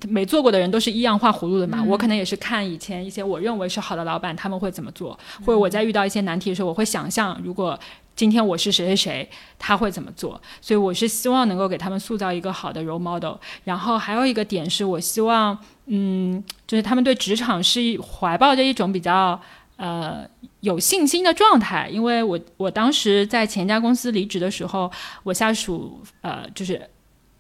[0.08, 1.84] 没做过的人都是一样画葫芦的嘛。
[1.84, 7.80] 我可能也是看以前一些我认为是好的老板他们会怎么做，或者我在遇到一些难题的时候，我会想象如果
[8.16, 10.42] 今天我是谁谁谁，他会怎么做。
[10.62, 13.36] 所以我是希望能够给他们塑造一个好的 role model。
[13.64, 19.40] 然后还有一个点是我希望，嗯，就是他们对职场是怀抱着一种比较。
[19.78, 20.28] 呃，
[20.62, 24.92] 有信心的状态，因为我我当时在前一家公司离职的时候，
[25.22, 26.82] 我下属呃就是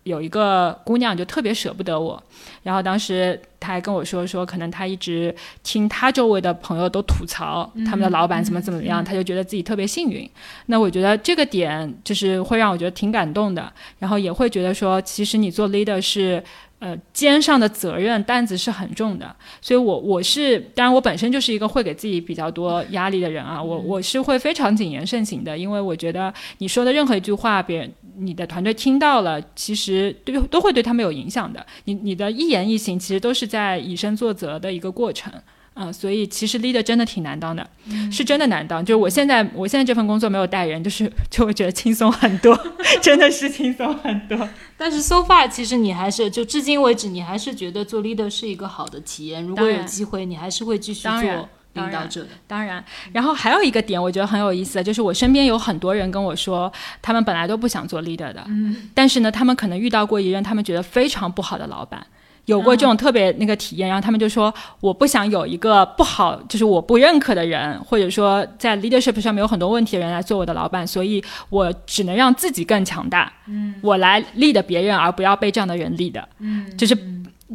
[0.08, 2.22] 有一个姑娘就特别舍不得我，
[2.64, 5.34] 然后当时她还跟我说说，可能她一直
[5.64, 10.30] 听她周围的朋友都吐槽他们的老板怎么怎么样，她就觉得自己特别幸运。
[10.68, 16.44] 那我觉得这个点就是会让我觉得挺感动的，然后也会觉得说，其实你做 leader 是。
[16.80, 35.32] 呃，肩上的责任担子是很重的，所以，我我是，当然，我本身就是一个会给自己比较多压力的人啊，我我是会非常谨言慎行的，因为我觉得你说的任何一句话，别人你的团队听到了，其实对都会对他们有影响的，你你的一言一行，其实都是在以身作则的一个过程。
[35.80, 37.70] 嗯，所以其实 leader 真的挺难当的，
[38.12, 38.84] 是真的难当。
[38.84, 42.60] 就是我现在，我现在这份工作没有带人，就是 就会觉得轻松很多，
[43.00, 44.50] 真的是轻松很多。
[44.76, 49.44] 但是 so far，其实你还是就至今为止，你还是觉得做 leader 是一个好的体验。
[49.44, 51.48] 如果有机会，你还是会继续做
[51.78, 52.30] 领导者的。
[52.48, 56.72] 当然，然后还有一个点，我觉得很有意思的就是我身边有很多人跟我说，
[57.02, 62.06] 他们本来都不想做 leader 的，嗯，但是呢，他们可能遇到过一任他们觉得非常不好的老板。
[62.46, 76.98] 有过这种特别那个体验，然后他们就说我不想有一个不好，就是我不认可的人，或者说在 leadership 上面有很多问题的人来做我的老板，所以我只能让自己更强大，嗯，我来 lead 别人，而不要被这样的人 lead，嗯，就是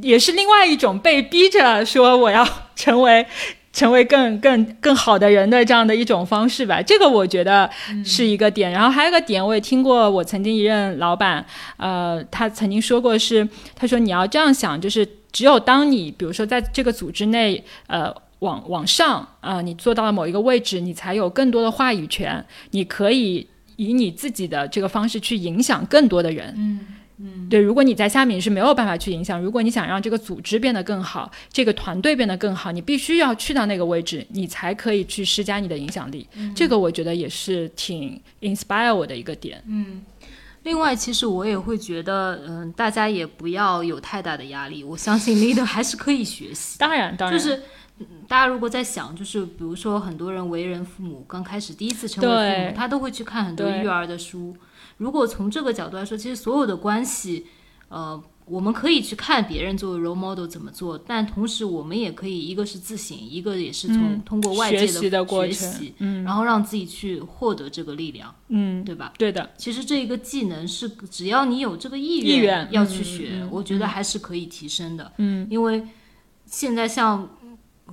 [0.02, 2.46] 也是另外一种被逼着说我要
[2.76, 3.26] 成为。
[3.72, 7.68] 成为更更更好的人的这样的一种方式吧，这个我觉得
[8.04, 8.70] 是一个点。
[8.70, 11.44] 然后还有一个点，我也听过，我曾经一任老板，
[11.78, 23.46] 呃，他曾经说过是，他说你要这样想，就是只有当你比如说在这个组织内，呃，往往上啊，你做到了某一个位置，你才有更多的话语权，你可以
[23.76, 26.54] 以你自己的这个方式去影响更多的人。
[26.56, 26.80] 嗯。
[27.22, 36.26] 嗯，对，如果你在下面是没有办法去影响，如果你想让这个组织变得更好，这个团队变得更好，你必须要去到那个位置，你才可以去施加你的影响力。
[36.54, 39.62] 这个我觉得也是挺 inspire 我的一个点。
[39.68, 40.02] 嗯，
[40.64, 44.82] 另外，其实我也会觉得，嗯，大家也不要有太大的压力。
[44.82, 46.78] 我相信 leader 还是可以学习。
[46.78, 47.62] 当然，当然，就是
[48.26, 54.56] 大家如果在想，就是比如说很多人为人父母，刚开始第一次成为父母，他都会去看很多育儿的书。
[55.02, 57.44] 如果从这个角度来说，其实所有的关系，
[57.88, 69.12] 呃，我们可以去看别人作为 role model 怎么做，但同时我们也可以，一个是自省，一个也是从通过外界的学习，嗯，然后让自己去获得这个力量，嗯，对吧？
[69.18, 69.50] 对的。
[69.56, 75.84] 其实这一个技能是，只要你有这个意愿要去学，我觉得还是可以提升的，嗯，因为
[76.46, 77.28] 现在像。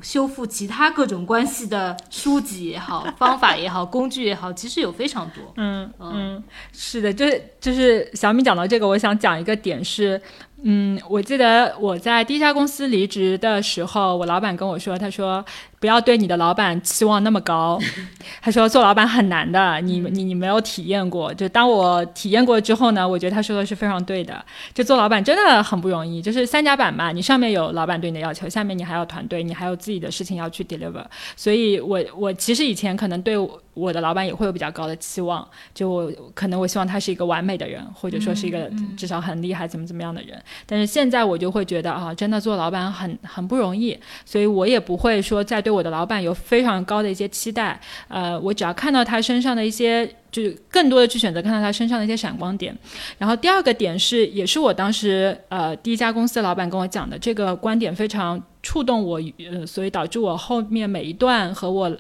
[0.01, 5.43] 修复其他各种关系的书籍也好，方法也好，工具也好，其实有非常多。
[5.57, 10.21] 嗯嗯，是的，就是就是小米讲到这个，我想讲一个点是。
[10.61, 15.43] 嗯，我记得我在第一家公司离职的时候，我老板跟我说，他说
[15.79, 17.79] 不要对你的老板期望那么高。
[18.41, 21.33] 他说做老板很难的，你你你没有体验过。
[21.33, 24.43] 就当我体验过之后呢，我觉得他说的是非常对的。
[24.73, 31.03] 就做老板真的很不容易，就是三甲板嘛，你上面有老板对你的要求，下面你还有团队，你还有自己的事情要去 deliver。
[31.35, 33.35] 所以我我其实以前可能对
[33.73, 40.41] 我的老板也会有比较高的期望，就我可能我希望他是一个完美的人，或者说是一个至少很厉害怎么怎么样的人。
[40.65, 47.79] 但是现在我就会觉得啊，真的做老板很很不容易，所以我也不会说再对对我的老板有非常高的一些期待。
[48.07, 52.75] 呃，我只要看到他身上的一些，就是更多的去选择看到他身上的一些闪光点。
[53.19, 61.95] 然后第二个点是，也是我当时呃第一家公司的老板跟我讲的这个观点非常触动我，呃，所以导致我后面每一段和我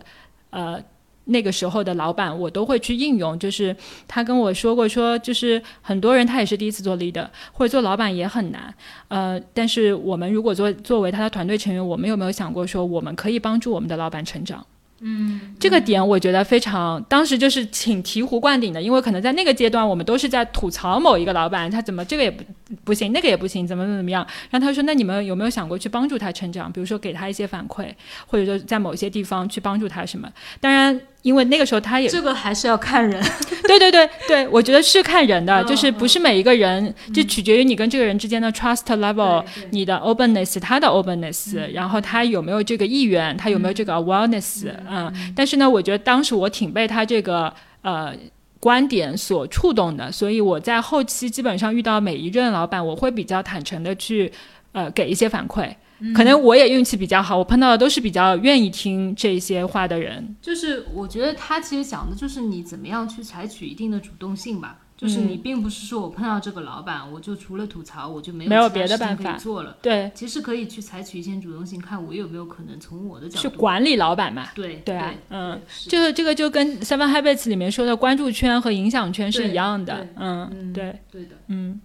[0.49, 0.81] 呃。
[1.29, 3.37] 那个时候的老板，我都会去应用。
[3.39, 3.75] 就是
[4.07, 8.73] 他跟我说过，说就是很多人他也是第一次做 leader，或者做老板也很难。
[9.07, 14.65] 呃，但是我们如果作作为他的团队成员，我们有没有想过说，我们可以帮助我们的老板成长？
[15.01, 22.43] 嗯，这个点我觉得非常，当时就是挺醍醐灌顶的，因为可能在那个阶段，我们都是在吐槽某一个老板，他怎么这个也不
[22.83, 24.27] 不行，那个也不行，怎么怎么怎么样。
[24.49, 26.69] 然后他说，那你们有没有想过去帮助他成长？
[26.69, 27.87] 比如说给他一些反馈，
[28.27, 30.29] 或者说在某些地方去帮助他什么？
[30.59, 30.99] 当然。
[31.21, 33.21] 因为那个时候他也这个还是要看人，
[33.67, 48.13] 对对对对，我觉得是看人的，就是不是每一个人，就取决于你跟这个人之间的 trust level，你的 openness，他的 openness，然后他有没有这个意愿，他有没有这个 awareness，嗯，但是呢，我觉得当时我挺被他这个呃
[48.59, 54.31] 观点所触动的，所以我在后期基本上遇到每一任老板，我会比较坦诚的去。
[54.71, 55.67] 呃给一些反馈。
[56.15, 60.35] 可能我也运气比较好，我碰到的都是比较愿意听这些话的人。
[60.41, 64.79] 就是我觉得他其实讲的就是你怎么样去采取一定的主动性吧。
[64.97, 69.77] 就是你并不是说我碰到这个老板，我就除了吐槽，我就没有没有别的办法做了。
[69.81, 74.49] 对，其实可以去采取一些主动性，看我有没有可能从我的角度去管理老板嘛。
[74.53, 80.05] 对对啊，嗯，这个这个就跟 Seven Habits 里面说的关注圈和影响圈是一样的。
[80.17, 81.79] 嗯，对对的，嗯。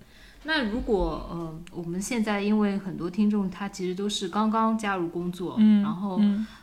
[0.44, 6.20] 那如果呃，我们现在因为很多听众他其实都是刚刚加入工作，嗯，然后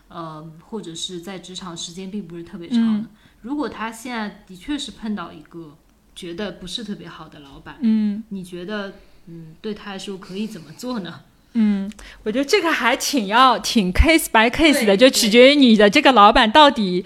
[0.08, 3.10] 呃，或者是在职场时间并不是特别长的，
[3.42, 5.78] 如果他现在的确是碰到一个。
[6.14, 8.94] 觉得不是特别好的老板，嗯，你觉得，
[9.28, 11.22] 嗯，对他来说可以怎么做呢？
[11.54, 11.90] 嗯，
[12.24, 17.06] 我觉得这个还挺要挺 case by case 的，就取决于你的这个老板到底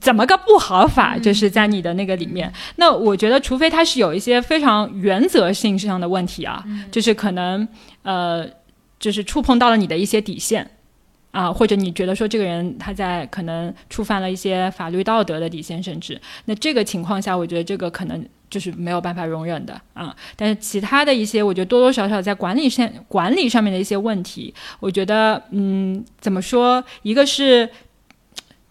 [0.00, 2.52] 怎么个不好法，就是在你的那个里面。
[2.76, 7.66] 那我觉得，除非他是有一些非常原则性上的问题啊，就是可能
[8.02, 8.46] 呃，
[8.98, 10.70] 就是触碰到了你的一些底线。
[11.32, 20.14] 啊，或者你觉得说这个人他在可能触犯了一些法律道德的底线，甚至那这个情况下，我觉得这个可能就是没有办法容忍的啊。
[20.36, 26.84] 但是其他的一些，我觉得多多少少在管理上管理上面的一些问题，我觉得嗯，怎么说？
[27.00, 27.66] 一个是，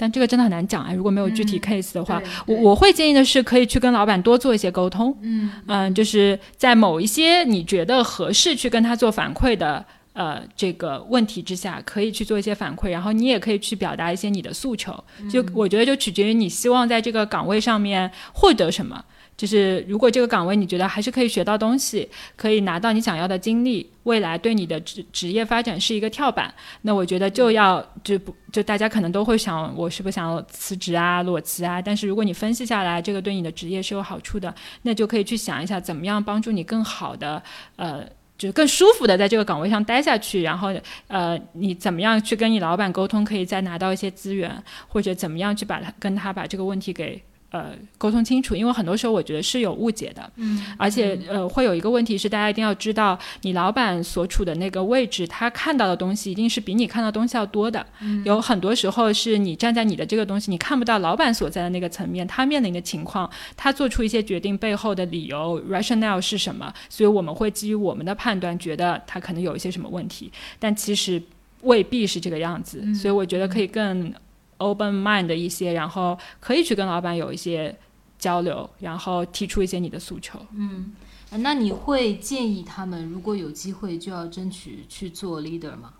[0.01, 0.91] 但这个真的很难讲啊。
[0.91, 5.15] 如果没有具体 case 的话，我我会建议的是可以去跟老板多做一些沟通。
[5.21, 9.85] 嗯嗯，就是在某一些你觉得合适去跟他做反馈的。
[10.13, 14.91] 呃，这个问题之下，可以去做一些反馈，然后你也可以去表达一些你的诉求。
[15.31, 19.01] 就我觉得，就取决于你希望在这个岗位上面获得什么。
[19.41, 31.81] 就是如果这个岗位你觉得还是可以学到东西，可以拿到你想要的经历，未来对你的职职业发展是一个跳板，那我觉得就要就不就大家可能都会想，我是不是想辞职啊、裸辞啊？
[31.81, 37.41] 但是如果你分析下来，这个对你的职业是有好处的，那就可以去想一下，怎么样帮助你更好的
[37.77, 38.05] 呃。
[38.37, 40.73] 就更舒服的在这个岗位上待下去，然后
[41.05, 44.51] 呃，你怎么样去跟你老板沟通，可以再拿到一些资源，
[44.87, 47.21] 或者怎么样去把他跟他把这个问题给。
[47.51, 71.21] 呃，沟通清楚，因为很多时候我觉得是有误解的，嗯，而且呃，会有一个问题是，大家一定要知道，你老板所处的那个位置，他看到的东西一定是比你看到东西要多的，嗯，有很多时候是你站在你的这个东西，你看不到老板所在的那个层面，他面临的情况，他做出一些决定背后的理由 rationale 是什么，所以我们会基于我们的判断，觉得他可能有一些什么问题，但其实
[71.63, 74.13] 未必是这个样子，所以我觉得可以更。
[74.61, 77.75] Open mind 的一些，然后可以去跟老板有一些
[78.17, 80.39] 交流，然后提出一些你的诉求。
[80.55, 80.91] 嗯，
[81.39, 85.93] 那你会建议他们如果有机会就要争取去做 leader 吗？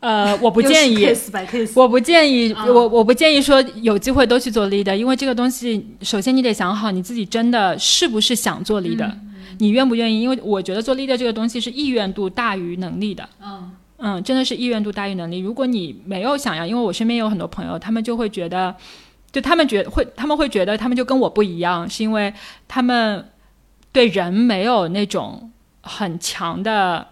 [0.00, 1.06] 呃，我不建议，
[1.74, 9.12] 我不建议，我我不建议说有机会都去做 leader，因为这个东西，首先你得想好你自己真的是不是想做 leader，
[9.58, 10.22] 你愿不愿意？
[10.22, 13.28] 因为我觉得做 leader 这个东西是意愿度大于能力的。
[13.42, 13.72] 嗯。
[14.00, 15.38] 嗯，真的是意愿度大于能力。
[15.38, 18.74] 如果你没有想要，因为我身边有很多朋友，他们就会觉得，
[19.30, 22.32] 就他们觉会，他们会觉得他们就跟我不一样，是因为
[22.66, 23.28] 他们
[23.92, 27.06] 对人没有那种很强的。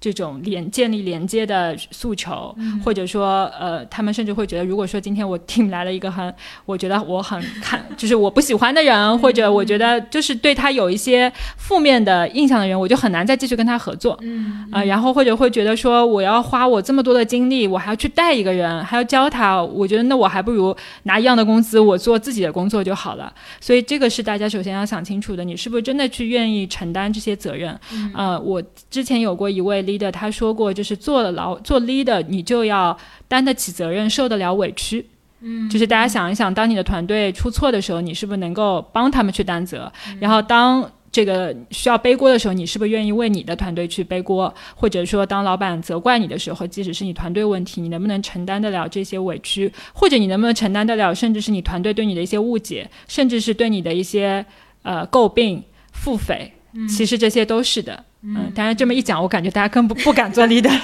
[0.00, 6.32] 这种连建立连接的诉求，或者说，呃，他们甚至会觉得，如果说今天我 team 来了一个很，
[6.64, 14.16] 我觉得我很看， 就是我不喜欢的人，或者我觉得就是对他有一些负面的印象的人，我就很难再继续跟他合作。
[14.22, 23.32] 嗯，啊，然后或者会觉得说，我要花我这么多的精力，我还要去带一个人，还要教他，我觉得那我还不如拿一样的工资，我做自己的工作就好了。
[23.60, 27.76] 所以这个是大家首先要想清楚的，你是不是真的去愿意承担这些责任？
[28.14, 29.87] 呃，我之前有过一位。
[29.88, 35.06] Leader 他说过，就是做了老做 leader，你就要担得起责任，受得了委屈。
[35.40, 39.90] 嗯，就是大家想一想，当你的团队出错的时候，你是不是能够帮他们去担责？
[40.20, 44.52] 然后当这个需要背锅的时候，你是不是愿意为你的团队去背锅？
[44.74, 49.72] 或者说，当老板责怪你的时候，即使是你团队问题，你能不能承担得了这些委屈？
[49.94, 54.44] 或者你能不能承担得了，甚至是你团队对你的一些误解，甚至是对你的一些
[54.82, 55.62] 呃诟病、
[55.92, 56.50] 腹诽？
[56.86, 58.04] 其实这些都是的。
[58.20, 60.76] 嗯，当然这么一讲，我感觉大家更不 不敢做 leader。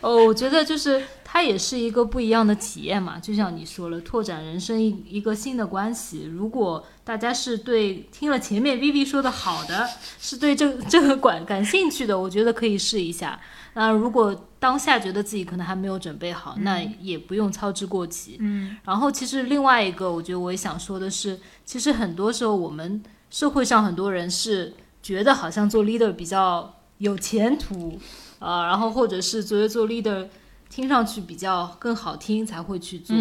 [0.00, 3.18] 哦，我觉得就是它也是一个不一样的体验嘛。
[3.18, 6.30] 就像你说了，拓展人生一一个新的关系。
[6.30, 9.88] 如果大家是对听了前面 Vivi 说的好的，
[10.20, 13.40] 是对这 这个管感兴趣的，我觉得可以试一下。
[13.74, 18.36] 那如果当下觉得自己可能还没有准备好，那也不用操之过急。
[18.38, 18.76] 嗯。
[18.84, 26.74] 然后其实另外一个，我觉得我也想说的是，其实很多时候我们社会上很多人是觉得好像做 leader 比较。
[26.98, 27.98] 有前途，
[28.38, 30.28] 呃，然后或者是作为做 leader，
[30.70, 33.16] 听上去比较更好听才会去做，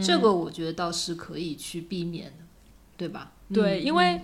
[0.00, 2.44] 这个我觉得倒是可以去避免的，
[2.96, 3.32] 对吧？
[3.52, 4.20] 对，因为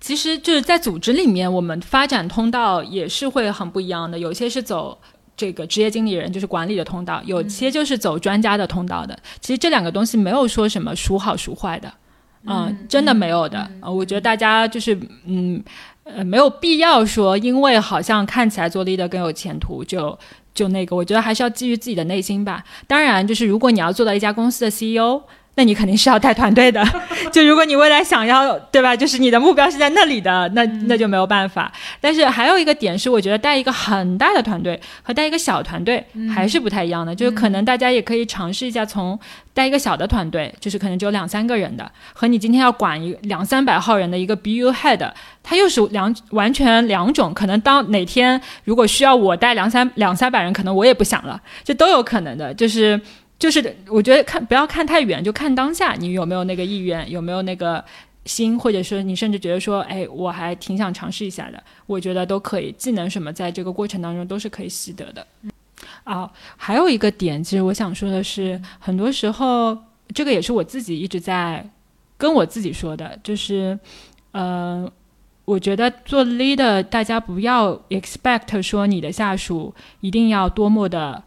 [0.00, 4.18] 其实就是在组织里面，我们发展通道也是会很不一样的。
[4.18, 4.98] 有些是走
[5.36, 9.16] 这个职业经理人，就是管理的通道；有些就是走专家的通道的。
[9.40, 11.92] 其实这两个东西没有说什么孰好孰坏的，
[12.46, 13.70] 嗯，真的没有的。
[13.82, 15.62] 我觉得大家就是嗯
[16.06, 20.18] 呃没有必要说，因为好像看起来做 leader 更有前途，就
[20.54, 20.96] 就那个。
[20.96, 22.64] 我觉得还是要基于自己的内心吧。
[22.86, 25.22] 当然，就是如果你要做到一家公司的 CEO。
[25.58, 26.84] 那你肯定是要带团队的，
[27.32, 28.94] 就如果你未来想要，对吧？
[28.94, 31.72] 就是你的目标是在那里的，那那就没有办法。
[31.98, 37.14] 但是还有一个点是，我觉得带一个很大的团队和带一个小团队还是不太一样的。
[37.14, 39.18] 就是可能大家也可以尝试一下，从
[39.54, 45.10] 带一个小的团队，就是可能只有两三个人的，和你今天要管一两三百号人的一个 BU head，
[45.42, 47.32] 它又是两完全两种。
[47.32, 52.52] 可能当哪天如果需要我带两三两三百人，可能我也不想了，这都有可能的。
[52.52, 53.00] 就是。
[53.38, 57.84] 就是我觉得看不要看太远，就看当下你有没有那个意愿，有没有那个
[58.24, 61.62] 心，或者说你甚至觉得说，哎，我还挺想尝试一下的。
[61.86, 65.26] 我觉得都可以，技能什么在这个过程当中都是可以习得的。
[66.04, 69.76] 啊，还有一个点，其实我想说的是，很多时候
[70.14, 71.68] 这个也是我自己一直在
[72.16, 73.78] 跟我自己说的，就是，
[74.32, 74.90] 呃，
[75.44, 81.22] 我觉得做 leader，大家不要 expect 说你的下属一定要多么的。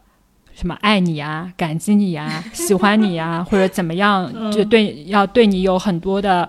[0.59, 6.47] 什么爱你啊，感激你啊， 喜欢你啊，或者怎么样，就对要对你有很多的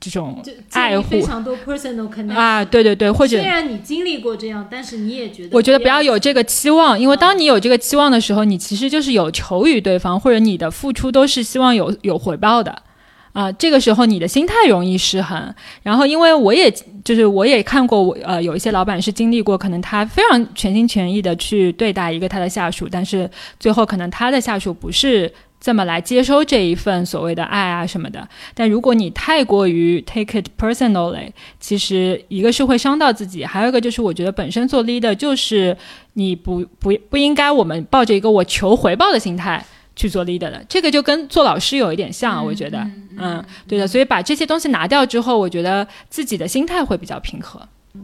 [0.00, 0.42] 这种
[0.72, 12.82] 爱护，非常多 personal connection 啊，对对对，或者虽然你经历过这样，但是你也觉得，我觉得不要有这个期望，因为当你有这个期望的时候，你其实就是有求于对方，或者你的付出都是希望有有回报的。
[13.32, 15.54] 啊，这个时候你的心态容易失衡。
[15.82, 16.70] 然后，因为我也
[17.04, 28.26] 就是我也看过，我呃有一些老板是经历过，可能他非常全心全意的去对待一个他的下属，但是最后可能他的下属不是这么来接收这一份所谓的爱啊什么的。
[28.52, 35.76] 但如果你太过于 take it personally，其实一个是会伤到自己，还有一个就是我觉得本身做 leader 就是
[36.14, 39.64] 你不不不应该我们抱着一个我求回报的心态。
[40.00, 42.78] 去做 leader 的，这个就跟做老师有一点像，我觉得，
[43.18, 43.86] 嗯，对的。
[43.86, 47.60] 所以把这些东西拿掉之后，我觉得自己的心态会比较平和。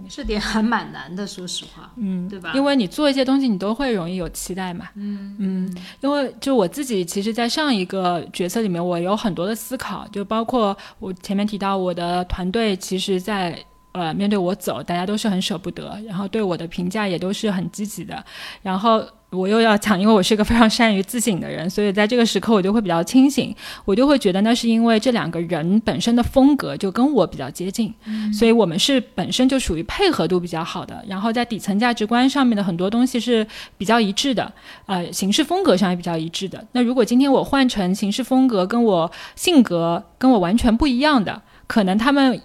[0.06, 2.52] 这点还蛮难的，说实话，嗯，对吧？
[2.54, 5.76] 因为你做一些东西，你都会容易有期待嘛，嗯嗯。
[6.02, 13.58] 因为就我自己，其实，在上一个角色里面，我有很多的思考，就包括我前面提到，我的团队其实，在
[13.96, 18.24] 呃面对我走，大家都是很舍不得，然后对我的评价也都是很积极的，
[18.62, 19.04] 然后。
[19.30, 27.92] 我又要讲，因为我是一个非常善于自省的人，所以在这个时刻我就会比较清醒，我就会觉得那是因为这两个人本身的风格就跟我比较接近，
[28.32, 33.44] 所以我们是本身就属于配合度比较好的，然后在底层价值观上面的很多东西是
[33.76, 34.50] 比较一致的，
[34.86, 36.64] 呃，行事风格上也比较一致的。
[36.72, 42.40] 那如果今天我换成行事风格跟我性格跟我完全不一样的，可能他们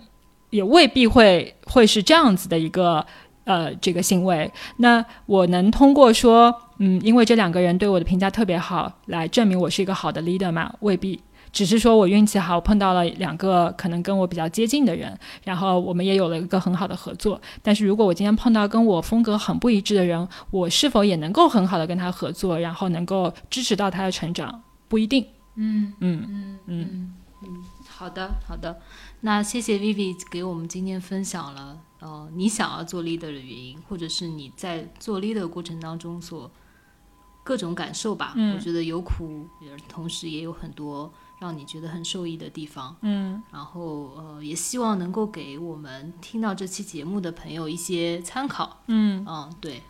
[0.51, 3.03] 也未必会会是这样子的一个。
[3.43, 10.71] 呃，这个行为，那我能通过说，嗯，因为这两个人对我的评价特别好，来证明我是一个好的 leader 吗？
[10.81, 11.19] 未必，
[11.51, 17.41] 只是说我运气好，碰到了两个可能跟我比较接近的人，然后我们也有了一个很好的合作。
[17.63, 24.61] 但是如果我今天碰到跟我风格很不一致的人，我是否也能够很好的跟他合作，然后能够支持到他的成长？
[24.87, 25.25] 不一定。
[25.55, 28.79] 嗯嗯嗯嗯嗯，好的好的，
[29.23, 31.79] 那谢谢 Vivi 给我们今天分享了。
[31.99, 36.49] 呃，你想要做 leader 的原因，或者是你在做 leader 过程当中所
[37.43, 38.33] 各种感受吧。
[38.35, 39.47] 嗯，我觉得有苦，
[39.87, 42.97] 同时也有很多让你觉得很受益的地方。
[43.01, 48.81] 嗯，然后呃，也希望能够给我们听到这期节目的朋友一些参考。
[48.87, 49.83] 嗯嗯，对。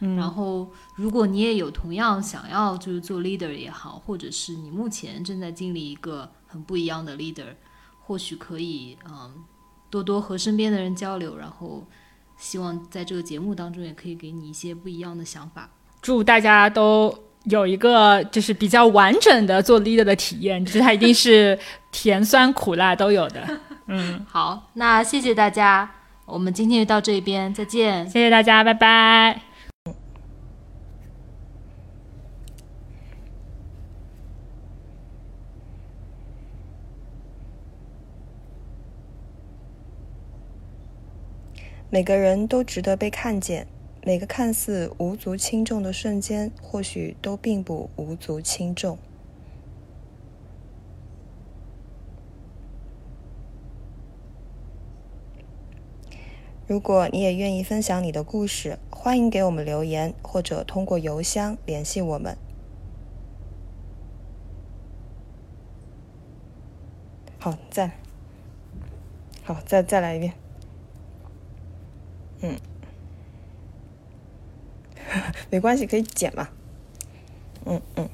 [0.00, 7.54] 嗯，然后如果你也有同样想要就是做 leader 也好，或者是你目前正在经历一个很不一样的 leader，
[8.12, 9.44] 或许可以嗯。
[9.90, 11.86] 多多和身边的人交流，然后
[12.38, 15.68] 希望在这个节目当中也可以给你一些不一样的想法。
[16.00, 21.58] 祝大家都有一个就是比较完整的做 leader 的体验，就是它一定是
[21.92, 23.46] 甜酸苦辣都有的。
[23.88, 25.90] 嗯，好，那谢谢大家，
[26.24, 28.08] 我们今天就到这边，再见。
[28.08, 29.51] 谢谢大家，拜拜。
[41.94, 43.66] 每个人都值得被看见，
[44.02, 48.96] 每个看似无足轻重的瞬间，或许都并不无足轻重。
[56.66, 62.34] 如果你也愿意分享你的故事，欢迎给我们留言，或者通过邮箱联系我们。
[67.38, 67.90] 好，再
[69.44, 70.41] 好，再再来一遍。
[72.42, 72.56] 嗯。
[75.50, 76.48] 没关系可以剪嘛
[77.64, 78.08] 嗯嗯。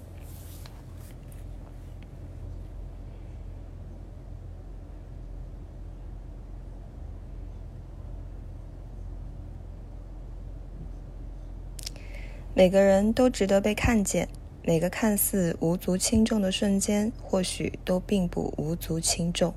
[12.55, 14.29] 每个人都值得被看见
[14.65, 19.55] 每个看似无足轻重的瞬间或许都并不无足轻重。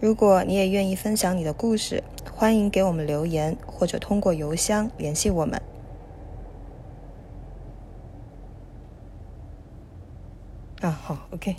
[0.00, 2.02] 如果你也愿意分享你的故事，
[2.34, 5.60] 欢迎给我们留言，或者通过邮箱联系我们。
[10.80, 11.54] 啊，好，OK。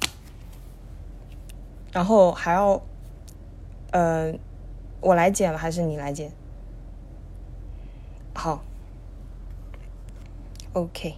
[1.92, 2.82] 然后还要，
[3.92, 4.34] 呃，
[5.02, 6.32] 我来剪还是你来剪？
[8.34, 8.64] 好
[10.74, 11.14] ，OK。